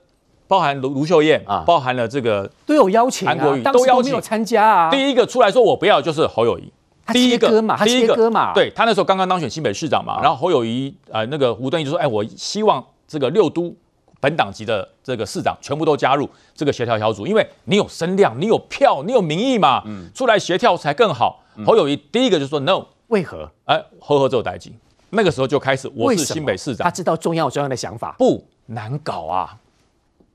[0.47, 4.91] 包含卢卢秀燕啊，包含了这个都有邀请，韩国瑜都邀请，没有参加啊。
[4.91, 6.73] 第一个出来说我不要就是侯友谊，
[7.13, 13.75] 第一个嘛，第一个嘛，对他那时候刚刚当选新北市长嘛，然后侯友谊呃那个吴敦义就说，哎，我希望这个六都。
[14.21, 21.43] 本党籍的这个市长全部都加入这个协调小组，因为你有声量，你有票，你有民意嘛，嗯，出来协调才更好。
[21.57, 23.51] 嗯、侯友谊第一个就说 no，为何？
[23.65, 24.71] 哎，侯和做代志，
[25.11, 29.57] 那个时候就开始，我是新北市长，他知道中央有中央的想法，不难搞啊，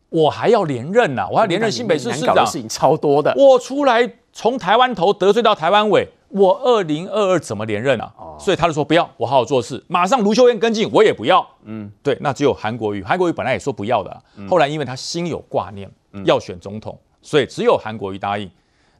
[0.09, 6.07] 我还要连任呐、啊，我要连任新北市市长，的事情超多的，我出来从台湾头得罪到台湾尾。
[6.33, 8.11] 我二零二二怎么连任啊？
[8.17, 9.83] 哦、所以他就说不要，我好好做事。
[9.87, 11.47] 马上卢秀燕跟进，我也不要。
[11.63, 13.03] 嗯，对，那只有韩国瑜。
[13.03, 15.87] 韩国瑜本来也说不要的，嗯、后来因为他心有挂念，
[16.25, 18.49] 要选总统，嗯、所以只有韩国瑜答应。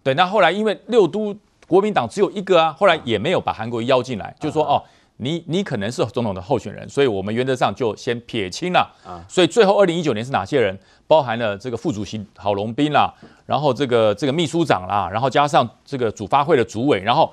[0.04, 1.36] 对，那后来因为六都
[1.68, 4.84] 国民党只有一个啊，后来也没有把韩国瑜邀进来，啊、就说哦，
[5.18, 8.80] 你你可能是总统的候选人，所以我们原则上就先撇清了。
[9.06, 10.78] 啊，所以最后二零一九年是哪些人？
[11.08, 13.14] 包含了这个副主席郝龙斌啦。
[13.46, 17.32] 然后这个这个秘书长啦，然后加上这个主发会的主委，然后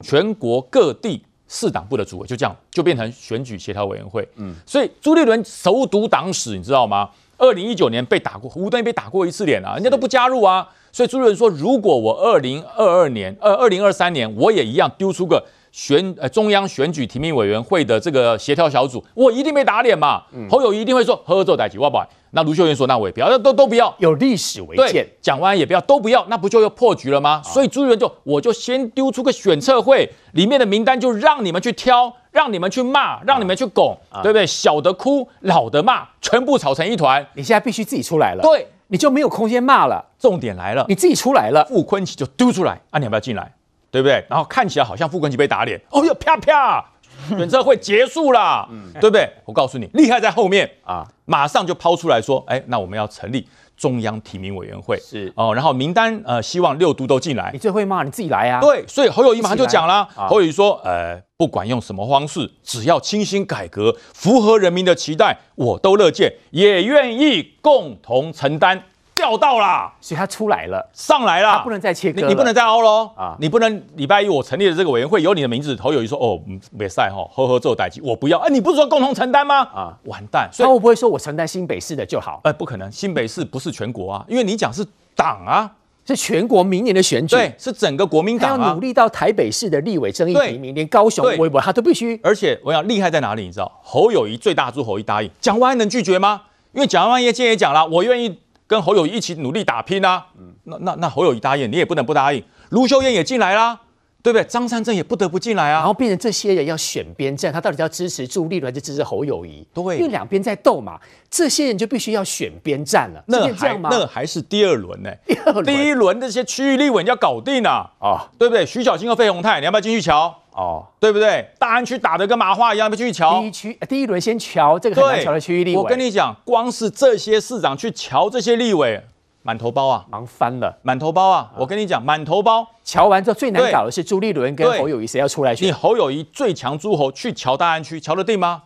[0.00, 4.26] 全国各地市党部的主委，就这样就变成选举协调委员会。
[4.36, 7.10] 嗯，所以朱立伦熟读党史，你知道吗？
[7.38, 10.66] 二零一九年被打过，吴敦义被打过一次脸啊，人家都不加入啊。
[10.90, 15.44] 所以朱立伦说，如果我二零二二年、二二零二三年，我也一样丢出个
[15.76, 20.22] 选呃中央选举提名委员会的这个协调小组，我一定被打脸嘛。
[20.32, 21.98] 嗯、侯友宜一定会说，呵呵，做代志，我不。
[22.30, 25.06] 那卢秀燕说，那我也不要，那都都不要，有历史违建。
[25.20, 27.42] 蒋万安也不要，都不要，那不就又破局了吗？
[27.44, 34.46] 啊、所以朱立伦就，我就先丢出个选测会里面的名单，就让你们去挑，让你们去骂，让你们去拱，啊、对不对？
[34.46, 37.26] 小的哭，老的骂，全部吵成一团。
[37.34, 38.40] 你现在必须自己出来了。
[38.42, 38.66] 对。
[38.88, 40.02] 你就没有空间骂了。
[40.18, 42.98] 重点来了，你自己出来了，傅坤奇就丢出来啊！
[42.98, 43.52] 你要不要进来？
[43.90, 44.24] 对不对？
[44.28, 46.84] 然后看起来好像傅崐萁被打脸，哦哟啪啪，
[47.28, 49.28] 选策会结束啦，嗯、对不对？
[49.44, 51.06] 我告诉你，厉害在后面啊！
[51.24, 53.46] 马上就抛出来说，哎，那我们要成立。
[53.76, 57.50] 中央提名委员会是哦，然后名单呃，希望六都都进来。
[57.52, 58.58] 你最会骂，你自己来啊。
[58.58, 68.82] 对，所以侯友谊马上就讲了，侯友谊说，呃，不管用什么方式，只要清新改革，符合人民的期待，我都乐见，也愿意共同承担。
[69.16, 73.34] 调到啦，所以他出来了，上来了，他不能再切割你，你不能再凹喽啊！
[73.40, 76.38] 你不能礼拜一我成立了这个委员会，有你的名字，侯友宜说哦，
[76.70, 78.38] 没赛哈，呵呵做代志，我不要。
[78.40, 79.60] 哎，你不是说共同承担吗？
[79.74, 80.50] 啊，完蛋！
[80.52, 82.42] 所以我不会说我承担新北市的就好。
[82.44, 85.72] 哎，不可能，新北市不是全国啊，因为你讲是党啊，
[86.06, 92.20] 是全国明年的选举，对，是整个国民党啊，要努力到台北市的立委争议提名，连高雄、微博他都必须。
[92.22, 93.46] 而且我想厉害在哪里？
[93.46, 96.42] 你知道，侯友谊最大诸侯一答应，蒋万安能拒绝吗？
[96.72, 98.38] 因为蒋万安今天也讲了，我愿意。
[98.66, 100.26] 跟侯友谊一起努力打拼啊！
[100.38, 102.42] 嗯，那那那侯友谊答应，你也不能不答应。
[102.70, 103.80] 卢秀燕也进来啦，
[104.22, 104.44] 对不对？
[104.44, 105.78] 张善政也不得不进来啊。
[105.78, 109.64] 然后变成这些人要选边站，他到底要支持朱立伦还是支持侯友谊？
[109.72, 110.98] 对，因为两边在斗嘛，
[111.30, 113.22] 这些人就必须要选边站了。
[113.28, 115.10] 那还那还是第二轮呢？
[115.24, 117.88] 第二轮，第一轮这些区域立委要搞定啊！
[118.00, 118.66] 啊，对不对？
[118.66, 120.34] 徐小青和费鸿泰，你要不要进去瞧？
[120.56, 121.46] 哦，对不对？
[121.58, 123.40] 大安区打得跟麻花一样，不去瞧。
[123.40, 125.76] 第一区第一轮先瞧这个很难瞧的区域立委。
[125.76, 129.02] 我跟你讲，光是这些市长去瞧这些立委，
[129.42, 131.52] 满头包啊，忙翻了，满头包啊！
[131.58, 132.66] 我跟你讲，满头包。
[132.82, 135.68] 瞧完之后最难搞的是朱立伦跟侯友谊，谁要出来选？
[135.68, 138.62] 你侯友谊最强诸侯去瞧大安区，瞧得定吗？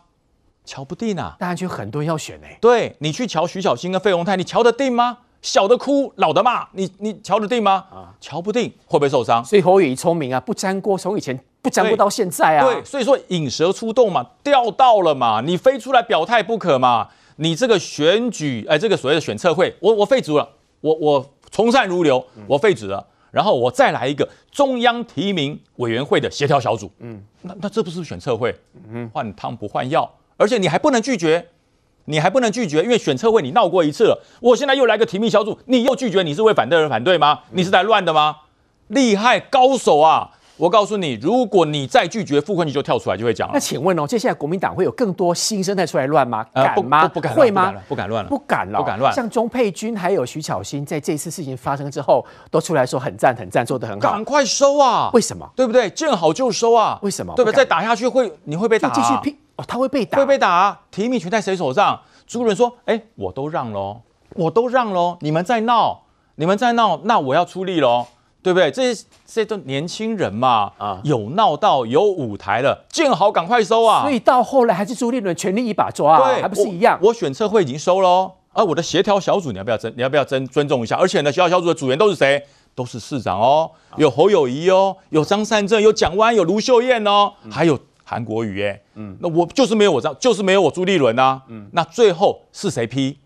[0.63, 1.35] 瞧不定啊！
[1.37, 2.57] 大安区很多人要选哎。
[2.61, 5.17] 对，你去瞧徐小新跟费鸿泰，你瞧得定吗？
[5.41, 7.83] 小的哭，老的骂，你你瞧得定吗？
[7.91, 9.43] 啊，瞧不定，会不会受伤？
[9.43, 11.37] 所以侯友谊聪明啊，不沾锅，从以前。
[11.61, 12.65] 不讲不到现在啊！
[12.65, 17.09] 对，所以说引蛇出洞嘛，钓到了嘛，你非出来表态不可嘛。
[17.37, 20.49] 你这个选举，哎，这个所谓的选测会，我我废除了，
[20.81, 26.91] 我我从善如流，我废止了，嗯、然后我再来一个中央提名委员会的协调小组。
[26.99, 28.55] 嗯，那那这不是选测会？
[28.91, 31.47] 嗯，换汤不换药，而且你还不能拒绝，
[32.05, 37.39] 你还不能拒绝，因为选测会你闹过一次了，我现在又来个提名小组，你又拒绝，你是为反对而反对吗？
[37.51, 38.35] 你是来乱的吗？
[38.87, 40.31] 厉害高手啊！
[40.61, 43.53] 我告诉你，如果你再拒绝，傅昆萁就跳出来就会讲了。
[43.55, 46.45] 那请问哦，接下来国民党会有更多新生代出来乱吗？
[46.53, 47.07] 敢吗？
[47.07, 47.73] 不敢，会吗？
[47.89, 49.11] 不敢乱了，不敢了，不敢乱。
[49.11, 54.11] 像钟佩君还有徐巧芯，在这次事情发生之后，都出来说很赞，很赞，做得很好。
[54.11, 55.09] 赶快收啊！
[55.15, 55.49] 为什么？
[55.55, 55.89] 对不对？
[55.89, 56.99] 见好就收啊！
[57.01, 57.33] 为什么？
[57.35, 57.55] 对不对？
[57.55, 58.87] 再打下去会，你会被打。
[58.91, 60.79] 继续拼哦，他会被打，会被打。
[60.91, 61.99] 提名权在谁手上？
[62.27, 64.01] 朱立伦说：“哎，我都让喽，
[64.35, 66.03] 我都让喽，你们在闹，
[66.35, 68.05] 你们在闹，那我要出力喽。”
[68.43, 68.71] 对不对？
[68.71, 74.01] 这些这些都年轻人嘛，啊，有闹到有舞台了，建好赶快收啊！
[74.01, 76.97] 所以到后来还是朱立伦全力一把抓，对，还不是一样？
[77.01, 79.93] 我，我选策会已经收了，而我的协调小组你要不要尊？
[79.95, 80.95] 你要不要尊尊重一下？
[80.95, 82.43] 而且呢，协调小组的组员都是谁？
[82.73, 93.17] 都是市长哦，有侯友谊哦，有张善政，有蒋万，有卢秀燕哦，嗯、还有韩国瑜哎，嗯，那我就是没有我这样，就是没有我朱立伦啊，嗯，那最后是谁批？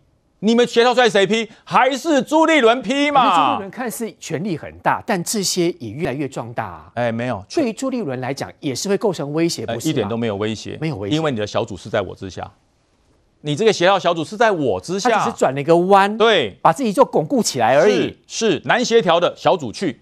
[0.46, 1.50] 你们协调出来谁批？
[1.64, 3.36] 还是朱立伦批嘛？
[3.36, 6.92] 朱立伦看似权力很大，但这些也越来越壮大啊。
[6.94, 12.48] 哎，没有，对于朱立伦来讲，也是会构成威胁，不是、呃、一点都没有威胁，没有威胁，因为你的小组是在我之下，
[13.42, 18.16] 你这个协调小组是在我之下，他只是转了一个弯，对，把自己就巩固起来而已。
[18.28, 20.02] 是，是难协调的小组去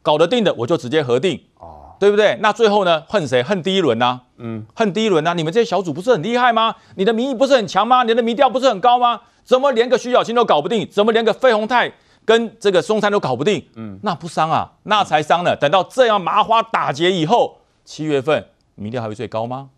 [0.00, 1.38] 搞得定的，我就直接核定。
[1.58, 2.38] 哦，对不对？
[2.40, 3.02] 那最后呢？
[3.06, 3.42] 恨谁？
[3.42, 4.22] 恨第一轮啊？
[4.38, 5.34] 嗯，恨第一轮啊？
[5.34, 6.74] 你们这些小组不是很厉害吗？
[6.94, 8.02] 你的民意不是很强吗？
[8.04, 9.20] 你的民调不是很高吗？
[9.44, 10.88] 怎么连个徐小青都搞不定？
[10.88, 11.92] 怎么连个费鸿泰
[12.24, 13.64] 跟这个松山都搞不定？
[13.76, 15.54] 嗯，那不伤啊，那才伤呢。
[15.54, 19.68] 等到这样麻花打结以后，七月份民调还会最高吗？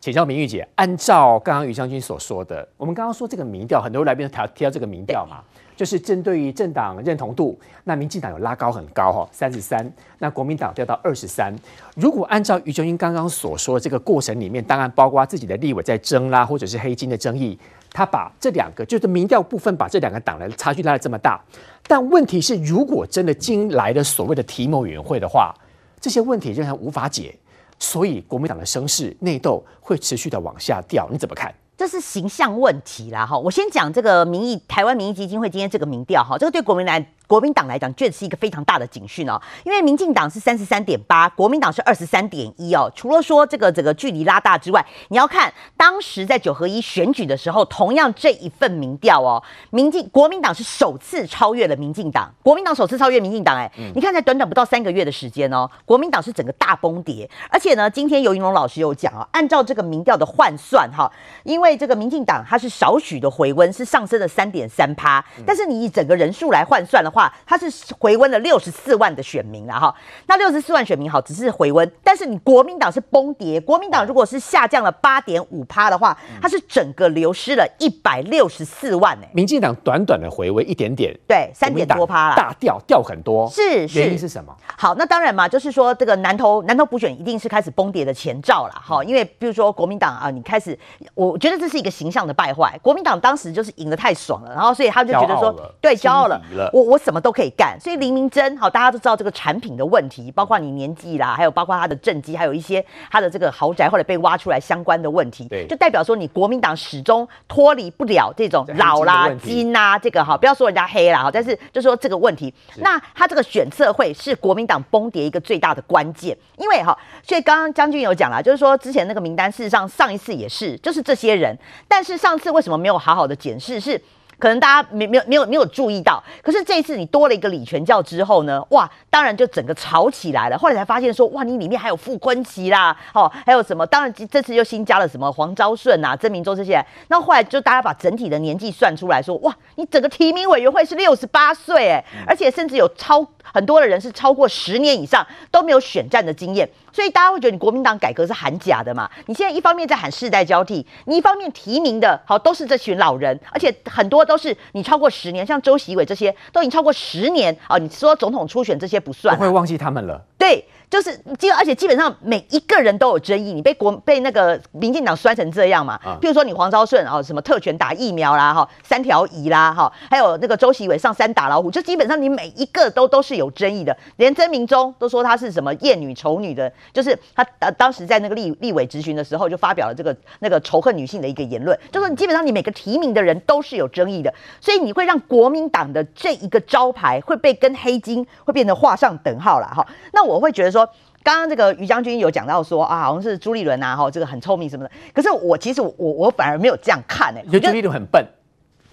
[0.00, 5.42] 请教明玉姐，按照刚刚于将军所说的，我们刚刚说这个民调，很多来宾都提到这个民调嘛，
[5.76, 11.54] 就是针对于政党认同度，那民进党有拉高很高哈，三十三，那国民党掉到二十三。
[11.96, 17.58] 如果按照于将军刚刚所说这个过程里面，当然包括自己的立委在争啦，或者是黑金的争议。
[17.96, 21.40] 他把这两个就是民调部分，把这两个党的差距拉得这么大，
[21.86, 25.54] 但问题是，如果真的进来的所谓的提名委员会的话，
[26.00, 27.32] 这些问题仍然无法解，
[27.78, 31.08] 所以国民党的声势内斗会持续的往下掉。
[31.08, 31.54] 你怎么看？
[31.76, 33.36] 这是形象问题啦，哈。
[33.36, 37.06] 我先讲这个民意，台湾民意基金会今天这个民调，哈，这个对国民来。
[37.26, 42.90] 国民党来讲，确实是一个非常大的警讯哦，因为民进党是三十三点八，国民党是二十三点一哦。
[42.94, 61.10] 除了说这个整个距离拉大之外，你要看当时在九合一选举的时候，同样这一份民调哦，民进国民党是首次超越了民进党，国民党首次超越民进党，哎，你看在短短不到三个月的时间哦，国民党是整个大崩跌，而且呢，今天尤云龙老师有讲哦，按照这个民调的换算哈，
[61.44, 69.94] 因为这个民进党它是少许的回温，是上升了三点三趴，但是你以整个人数来换算的话，他是回温了六十四万的选民了哈，
[70.26, 84.00] 那六十四万选民好，只是回温，但是你国民党是崩跌，国民党如果是下降了八点五趴的话，它是整个流失了一百六十四万哎，民进党短短的回温一点点，对，三点多趴了，大掉掉很多，是，是。
[84.00, 84.54] 原因是什么？
[84.76, 90.76] 好，那当然嘛，就是说这个南投南投补选一定是开始崩跌的前兆了哈，因为比如说国民党啊，你开始，
[91.14, 96.40] 我觉得这是一个形象的败坏，国民党当时就是赢得太爽了，然后所以他就觉得说，对，骄傲了，
[96.72, 97.50] 我我什么都可以。
[97.56, 124.00] 干，所以林明珍好，大家都知道这个产品的问题，包括你年纪啦，还有包括他的政绩，还有一些他的这个豪宅后来被挖出来相关的问题，对，就代表说你国民党始终脱离不了这种老啦、金呐，这个哈，不要说人家黑啦哈，但是就说这个问题，那他这个选测会是国民党崩跌一个最大的关键，因为哈，所以刚刚将军有讲了，就是说之前那个名单，事实上上一次也是，就是这些人，但是上次为什么没有好好的检视是？
[124.38, 130.58] 可能大家没没有没有没有注意到，可是这一次你多了一个李全教之后呢，哇，当然就整个吵起来了。
[130.58, 133.86] 后来才发现说，哇，你里面还有傅昆萁啦，哦，还有什么？
[133.86, 136.84] 当然这次又新加了什么黄昭顺啊、曾铭宗这些。
[137.08, 146.68] 那后来就大家把整体的年纪算出来说，哇，你整个提名委员会是六十八岁，哎，而且甚至有超很多的人是超过十年以上都没有选战的经验。
[146.94, 149.10] 所以大家会觉得你国民党改革是喊假的嘛？
[149.26, 157.76] 你现在一方面在喊世代交替，你一方面提名的好都是这群老人，而且很多都是你超过十年，像周习伟这些都已经超过十年啊。
[157.78, 160.22] 你说总统初选这些不算，我会忘记他们了。
[160.38, 160.64] 对。
[160.94, 163.52] 就是基，而且基本上每一个人都有争议。
[163.52, 165.98] 你被国被那个民进党摔成这样嘛？
[166.20, 173.96] 譬如说你黄昭顺啊，什么特权打疫苗啦，哈，三条仪啦，哈，还有那个周习伟上山打老虎，就基本上你每一个都都是有争议的。
[174.18, 189.84] 连曾明忠都说他是什么厌女丑女的，就是他呃当时在那个立立委质询的时候就发表了这个那个仇恨女性的一个言论，就说你基本上你每个提名的人都是有争议的，所以你会让国民党的这一个招牌会被跟黑金会变得画上等号了哈。
[190.12, 190.83] 那我会觉得说。
[191.24, 194.90] 刚刚这个于将军有讲到说啊，好像是朱立伦啊，哈，这个很聪明什么的。
[195.14, 198.22] 可是我其实我我反而没有这样看诶、觉得朱立伦很笨，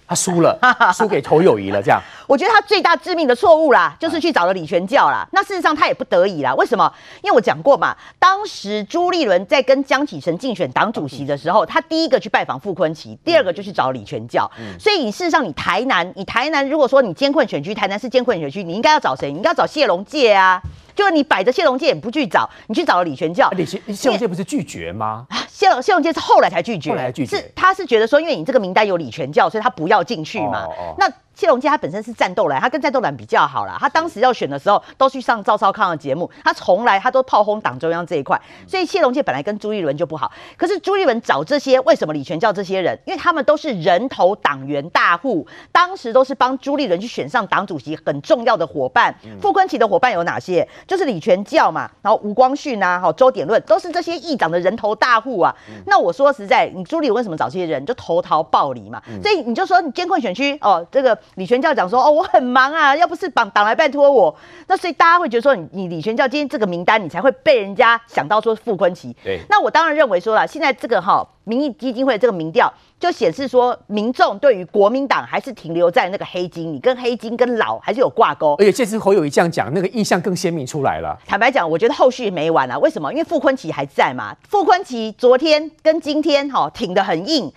[0.08, 0.58] 他输了，
[0.96, 1.82] 输给侯友谊了。
[1.82, 5.28] 这样，我觉得他最大致命的错误啦，就是去找了李全教啦。
[5.32, 6.54] 那事实上他也不得已啦。
[6.54, 6.90] 为什么？
[7.22, 14.50] 因为我讲过嘛，当时朱立伦在跟江启臣竞选党主席的时候，他第一个去拜访傅昆萁，第二个就去找李全教。
[14.80, 19.30] 所以你事实上你台南，你台南如果说你艰困选区，台南是艰困选区，你应该要找谁？
[19.30, 20.62] 你应该要找谢龙介啊。
[20.94, 23.48] 就是你摆着谢龙介也不去找，你去找了李全教。
[23.50, 25.26] 李谢谢龙介不是拒绝吗？
[25.48, 27.36] 谢龙谢龙介是后来才拒绝，后来拒绝。
[27.36, 30.64] 是他是觉得说，因为你这个名单有李全教，所以他不要进去嘛。
[30.64, 31.10] 哦哦、那。
[31.34, 33.76] 谢龙介他本身是战斗蓝，他跟战斗蓝比较好了。
[33.80, 38.40] 他当时要选的时候，都去上赵少康的节目，他从来他都炮轰党中央这一块。
[38.68, 40.30] 所以谢龙介本来跟朱立伦就不好。
[40.56, 42.98] 可是朱立伦找这些，为什么李全教这些人？
[43.06, 49.14] 因为他们都是人头党员大户，当时都是帮朱立伦去选上党主席很重要的伙伴。
[49.40, 50.68] 傅昆萁的伙伴有哪些？
[50.86, 55.54] 就是李全教嘛，然后吴光训呐，好周典论，都是这些议长的人头大户啊。
[55.86, 57.84] 那我说实在，你朱立伦为什么找这些人？
[57.86, 59.02] 就投桃报李嘛。
[59.22, 61.18] 所以你就说你监控选区哦，这个。
[61.36, 64.34] 李全教讲说：“哦，我很忙啊，要不是党党来拜托我，
[64.66, 69.14] 那所以大家会觉得说你，你李全教今天这个名单，你才会被人家想到说傅昆萁。
[69.24, 78.54] 对，那我当然认为说了，现在这个哈民意基金会这个民调就显示说，民众对于国民党还是停留在那个黑金，你跟黑金跟老还是有挂钩。
[78.58, 81.18] 而且这次侯友谊这样讲，那个印象更鲜明出来了。
[81.26, 82.78] 坦白讲，我觉得后续没完了。
[82.78, 83.12] 为什么？
[83.12, 84.36] 因为傅昆萁还在嘛。
[84.48, 87.52] 傅昆萁昨天跟今天哈挺得很硬。”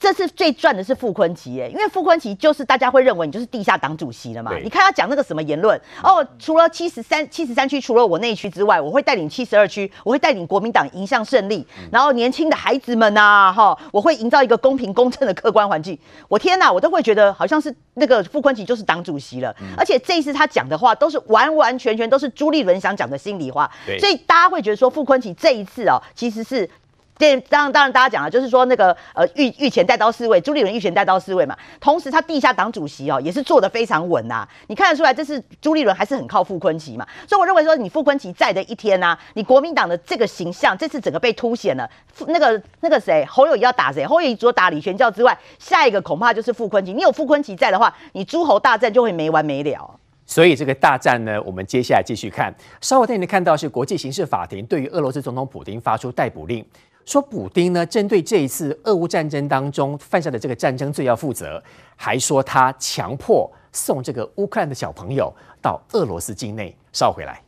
[0.00, 4.56] 这次最赚的是傅昆萁哎，因为傅昆萁就是大家会认为你就是地下党主席了嘛。
[4.62, 11.66] 你看他讲那个什么言论哦，除了七十三七十三区，除了我那一区之外，我会带领七十二区，我会带领国民党迎向胜利。
[11.90, 15.98] 然后年轻的孩子们呐，哈，我会营造一个公平公正的客观环境。
[16.28, 19.52] 我天呐，我都会觉得好像是那个傅昆萁就是党主席了。
[19.76, 23.68] 而且这一次他讲的话都是完完全全都是朱立伦想讲的心里话。
[23.98, 26.70] 所以大家会觉得说傅昆萁这一次哦，其实是。
[27.18, 41.90] 这当然当然大家讲了，就是说那个呃御御前带刀侍卫朱立伦御前带刀侍卫嘛，同时他地下党主席哦也是做得非常稳呐、啊，你看得出来这是朱立伦还是很靠傅昆萁嘛，所以我认为说你傅昆萁在的一天呐、啊，你国民党的这个形象这次整个被凸显了，
[42.28, 44.06] 那个那个谁侯友宜要打谁？
[44.06, 49.98] 侯友宜除了打李全教之外，下一个恐怕就是傅昆萁，你有傅昆萁在的话，你诸侯大战就会没完没了。
[50.24, 52.54] 所以这个大战呢，我们接下来继续看。
[52.82, 56.62] 稍后带你看到是国际刑事法庭对于俄罗斯总统普丁发出逮捕令，
[57.08, 61.62] 说补丁呢针对这一次俄乌战争当中犯下的这个战争罪要负责，
[61.96, 66.76] 还说他强迫送这个乌克兰的小朋友到俄罗斯境内。
[66.92, 67.47] 捎回来。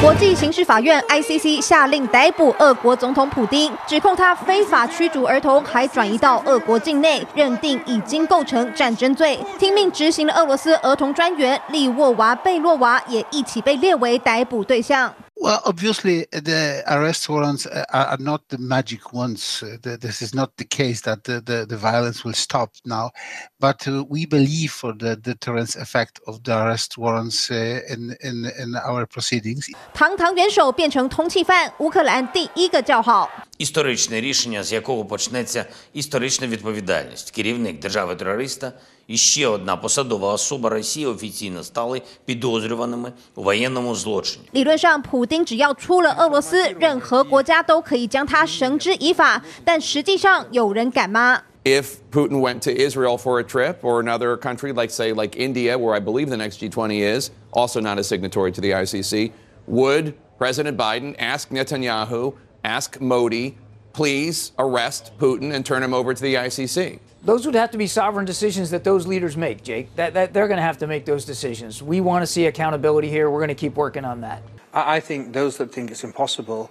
[0.00, 9.38] 国际刑事法院 （ICC） 下令逮捕俄国总统普丁，指控他非法驱逐儿童，还转移到俄国境内，认定已经构成战争罪。
[9.58, 15.12] 听命执行的俄罗斯儿童专员利沃娃·贝洛娃也一起被列为逮捕对象。
[15.39, 19.61] Well, obviously, the arrest warrants are, are not the magic ones.
[19.83, 23.11] The, this is not the case that the, the, the violence will stop now.
[23.59, 28.45] But uh, we believe for the deterrence effect of the arrest warrants uh, in, in,
[28.57, 29.67] in our proceedings.
[29.93, 33.29] 堂堂元首变成通缉犯，乌克兰第一个叫号。
[33.57, 37.31] Історичне рішення, з якого почнеться історична відповідальність.
[37.31, 38.73] Керівник держави-терориста
[39.07, 44.45] і ще одна посадова особа Росії офіційно стали підозрюваними у воєнному злочині.
[44.53, 49.41] 理论上，普丁只要出了俄罗斯，任何国家都可以将他绳之以法。
[49.63, 51.41] 但实际上，有人敢吗？
[51.63, 55.95] If Putin went to Israel for a trip or another country like say like India, where
[55.95, 59.31] I believe the next G20 is, also not a signatory to the ICC,
[59.67, 62.33] would President Biden ask Netanyahu?
[62.63, 63.55] ask Modi,
[63.93, 66.99] please arrest Putin and turn him over to the ICC.
[67.22, 69.94] Those would have to be sovereign decisions that those leaders make, Jake.
[69.96, 71.82] That, that they're going to have to make those decisions.
[71.82, 73.30] We want to see accountability here.
[73.30, 74.42] We're going to keep working on that.
[74.72, 76.70] I think those that think it's impossible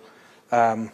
[0.51, 0.91] um,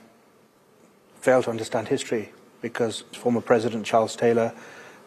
[1.21, 2.31] fail to understand history
[2.61, 4.53] because former President Charles Taylor,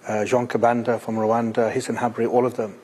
[0.07, 2.79] uh, Jean Kabanda from Rwanda, Hissan Habri, all of them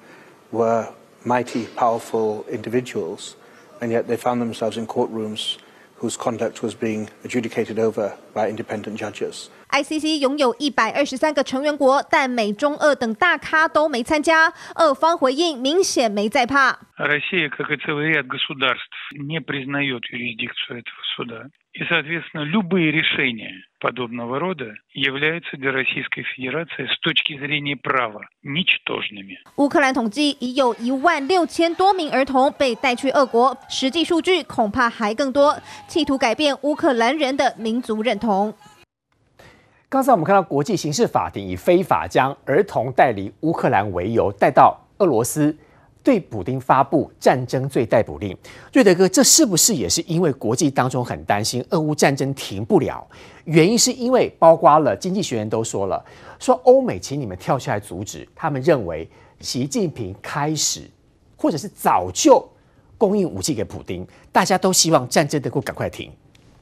[0.53, 0.93] were
[1.25, 3.37] mighty, powerful individuals,
[3.81, 5.59] and yet they found themselves in courtrooms
[5.97, 9.49] whose conduct was being adjudicated over by independent judges.
[9.74, 14.52] ICC 拥有一百二十三个成员国，但美、中、俄等大咖都没参加。
[14.76, 16.80] 俄方回应明显没在怕。
[16.98, 21.50] Россия, как и целый ряд государств, не признает юрисдикцию этого суда.
[21.72, 29.38] И, соответственно, любые решения подобного рода являются для Российской Федерации с точки зрения права ничтожными.
[29.58, 35.56] 乌克兰统计已有一万六千多名儿童被带去俄国，实际数据恐怕还更多，
[35.88, 38.54] 企图改变乌克兰人的民族认同。
[39.89, 45.57] 刚才我们看到国际刑事法庭以非法将儿童带离乌克兰为由，带到俄罗斯。
[46.03, 48.37] 对普丁发布战争罪逮捕令，
[48.75, 53.03] 瑞德哥，这是不是也是因为国际当中很担心俄乌战争停不了？
[53.45, 56.05] 原因是因为包括了经济学人都说了，
[56.39, 59.09] 说欧美请你们跳下来阻止，他们认为
[59.41, 60.83] 习近平开始
[61.39, 62.47] 或者是早就
[62.99, 66.13] 供应武器给普丁，大家都希望战争能够赶快停。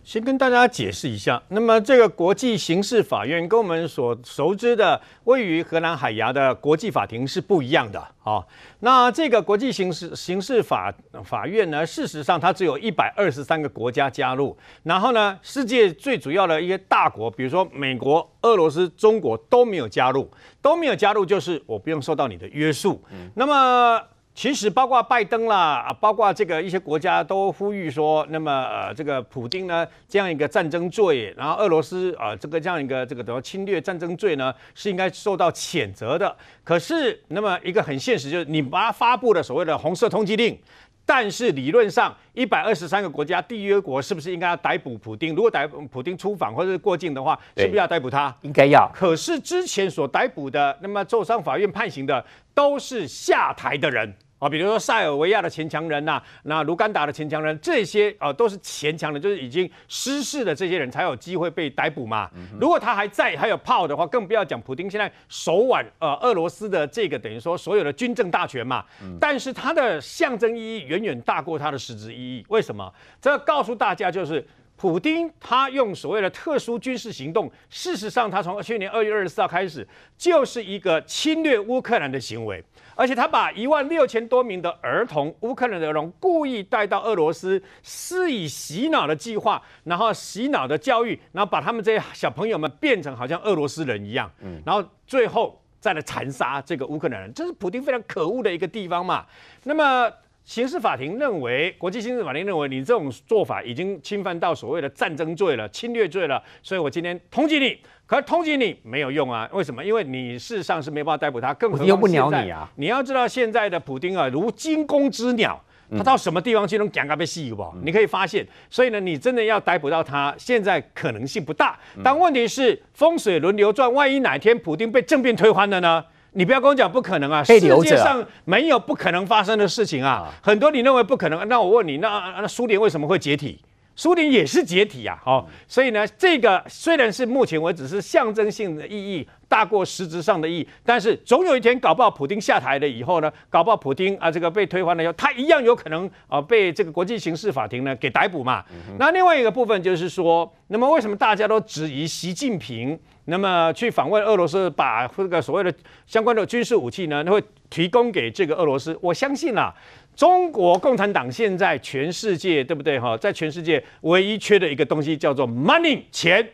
[0.04, 8.44] 先跟大家解释一下，那么这个国际刑事法院跟我们所熟知的位于荷兰海牙的国际法庭是不一样的啊。
[8.80, 10.92] 那这个国际刑事刑事法
[11.24, 20.28] 法院呢，事实上它只有一百二十三个国家加入，然后呢，世界最主要的一些大国，比如说美国、俄罗斯、中国都没有加入，
[20.60, 23.00] 都没有加入，就是我不用受到你的约束。
[23.12, 24.02] 嗯，那么。
[24.34, 36.34] 其实包括拜登啦，包括这个一些国家都呼吁说，那么呃，这个普丁呢这样一个战争罪，然后俄罗斯啊、呃、这个这样一个这个等于侵略战争罪呢是应该受到谴责的。
[36.64, 40.58] 可是那么一个很现实就是，你把它发布的所谓的红色通缉令。
[41.04, 45.34] 但是理论上，一百二十三个国家缔约国是不是应该要逮捕普丁？
[45.34, 48.34] 如果逮捕普丁出访或者是过境的话，是不是要逮捕他？
[48.42, 48.90] 应该要。
[48.94, 52.24] 可是之前所逮捕的，那么受伤法院判刑的
[52.54, 62.28] 都是下台的人啊，比如说塞尔维亚的前强人呐、啊，那卢甘达的前强人，这些啊都是前强人，就是已经失势的这些人才有机会被逮捕嘛。
[62.34, 68.84] 嗯、如果他还在还有炮的话，更不要讲普丁现在手挽呃俄罗斯的这个等于说所有的军政大权嘛。
[69.00, 72.44] 嗯、但是它的象征意义远远大过它的实质意义。
[72.48, 72.92] 为什么？
[73.20, 74.44] 这告诉大家就是。
[74.82, 79.86] 普丁他用所谓的特殊军事行动，事实上他从去年二月二十四号开始
[80.18, 82.60] 就是一个侵略乌克兰的行为，
[82.96, 94.28] 而且他把一万六千多名的儿童，乌克兰的儿童故意带到俄罗斯，施以洗脑的计划，然后洗脑的教育，然后把他们这些小朋友们变成好像俄罗斯人一样，
[94.66, 99.24] 然后最后再来残杀这个乌克兰人，这是普丁非常可恶的一个地方嘛。
[99.62, 100.12] 那么。
[100.44, 107.78] 刑事法庭认为，国际刑事法庭认为你这种做法已经侵犯到所谓的战争罪了、侵略罪了，所以我今天通缉你。
[108.06, 109.48] 可是通缉你没有用啊？
[109.52, 109.82] 为什么？
[109.82, 112.68] 因为你事实上是没办法逮捕他，更何况又不鸟你啊！
[112.76, 115.58] 你要知道，现在的普丁啊，如惊弓之鸟，
[115.96, 117.72] 他到什么地方去能赶个被吸不？
[117.82, 121.78] 你可以发现，所以呢，你真的要逮捕到他，现在可能性不大。
[122.02, 126.04] 但问题是，风水轮流转，万一哪天普丁被政变推翻了呢？
[126.34, 127.44] 你不要跟我讲不可能啊！
[127.44, 130.32] 世界上没有不可能发生的事情啊！
[130.42, 133.60] 很多你认为不可能，那我问你，那那苏联为什么会解体？
[133.94, 135.20] 苏联也是解体啊！
[135.26, 148.64] 哦，所以呢，这个虽然是目前为止是象征性的意义大过实质上的意义，但是总有一天搞不好普京下台了以后呢，搞不好普京啊这个被推翻了以后，他一样有可能啊被这个国际刑事法庭呢给逮捕嘛。
[148.98, 152.98] 那另外一个部分就是说，那么为什么大家都质疑习近平？
[153.26, 155.72] 那么去访问俄罗斯，把这个所谓的
[156.08, 157.40] 相关的军事武器呢，会
[157.70, 158.98] 提供给这个俄罗斯。
[159.00, 159.72] 我相信啊，
[160.14, 163.16] 中国共产党现在全世界对不对哈？
[163.16, 166.46] 在全世界唯一缺的一个东西叫做 money 钱，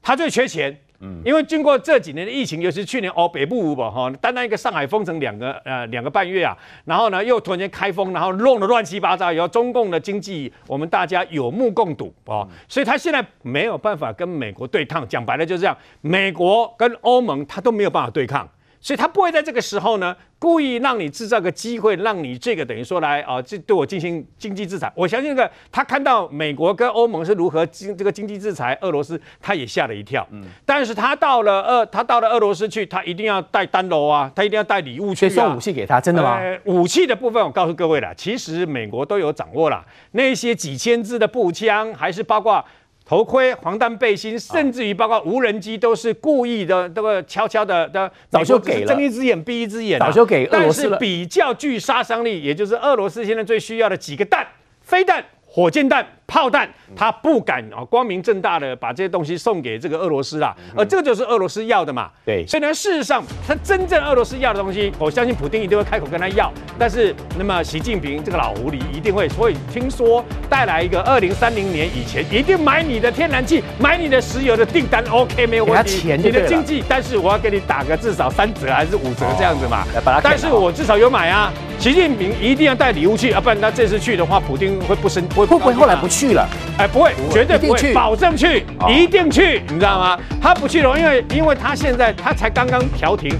[0.00, 0.76] 他最缺钱。
[1.04, 18.48] 嗯，因为经过这几年的疫情，尤其是去年哦，北部吧哈，单单一个上海封城两个呃两个半月啊，然后呢又突然间开封，然后弄得乱七八糟，然后中共的经济我们大家有目共睹哦，所以他现在没有办法跟美国对抗，讲白了就是这样，美国跟欧盟他都没有办法对抗。
[18.82, 24.92] 所以他不会在这个时候呢，故意让你制造个机会，让你这个等于说来啊，这对我进行经济制裁。
[24.96, 30.26] 我相信这个，他看到美国跟欧盟是如何经这个经济制裁俄罗斯，他也吓了一跳。
[30.32, 35.30] 嗯，但是他到了俄，他到了俄罗斯去，他一定要带单楼啊，他一定要带礼物去啊。
[35.30, 36.38] 送武器给他，真的吗？
[36.38, 42.64] 呃，武器的部分，我告诉各位了，其实美国都有掌握了，那些几千支的步枪，还是包括。
[43.12, 50.96] 头盔、防弹背心，甚至于包括无人机，都是故意的，这个悄悄的的，早就给了，睁一只眼闭一只眼，早就给俄罗斯了。
[50.98, 54.46] 但是比较具杀伤力，也就是俄罗斯现在最需要的几个弹，
[54.80, 55.22] 飞弹。
[55.44, 56.66] 火箭弹、炮弹，
[56.96, 62.10] 他不敢啊，光明正大的把这些东西送给这个俄罗斯啦，而这个就是俄罗斯要的嘛。
[62.24, 66.50] 对，所以呢，事实上，他真正俄罗斯要的东西，我相信普丁一定会开口跟他要。
[66.78, 76.14] 但是，那么习近平这个老狐狸一定会，所以听说带来一个二零三零年以前一定买你的天然气、买你的石油的订单，OK 没有问题。
[76.16, 79.84] 你的经济，但是我要给你打个至少三折还是五折这样子嘛。
[80.22, 81.52] 但是我至少有买啊。
[81.78, 86.48] 习近平一定要带礼物去啊，不然他这次去的话，普丁会不生会会不会后来不去了？
[86.78, 90.16] 哎，不会，绝对不会，保证去，一定去，你知道吗？
[90.40, 93.36] 他不去了，因为因为他现在他才刚刚调停。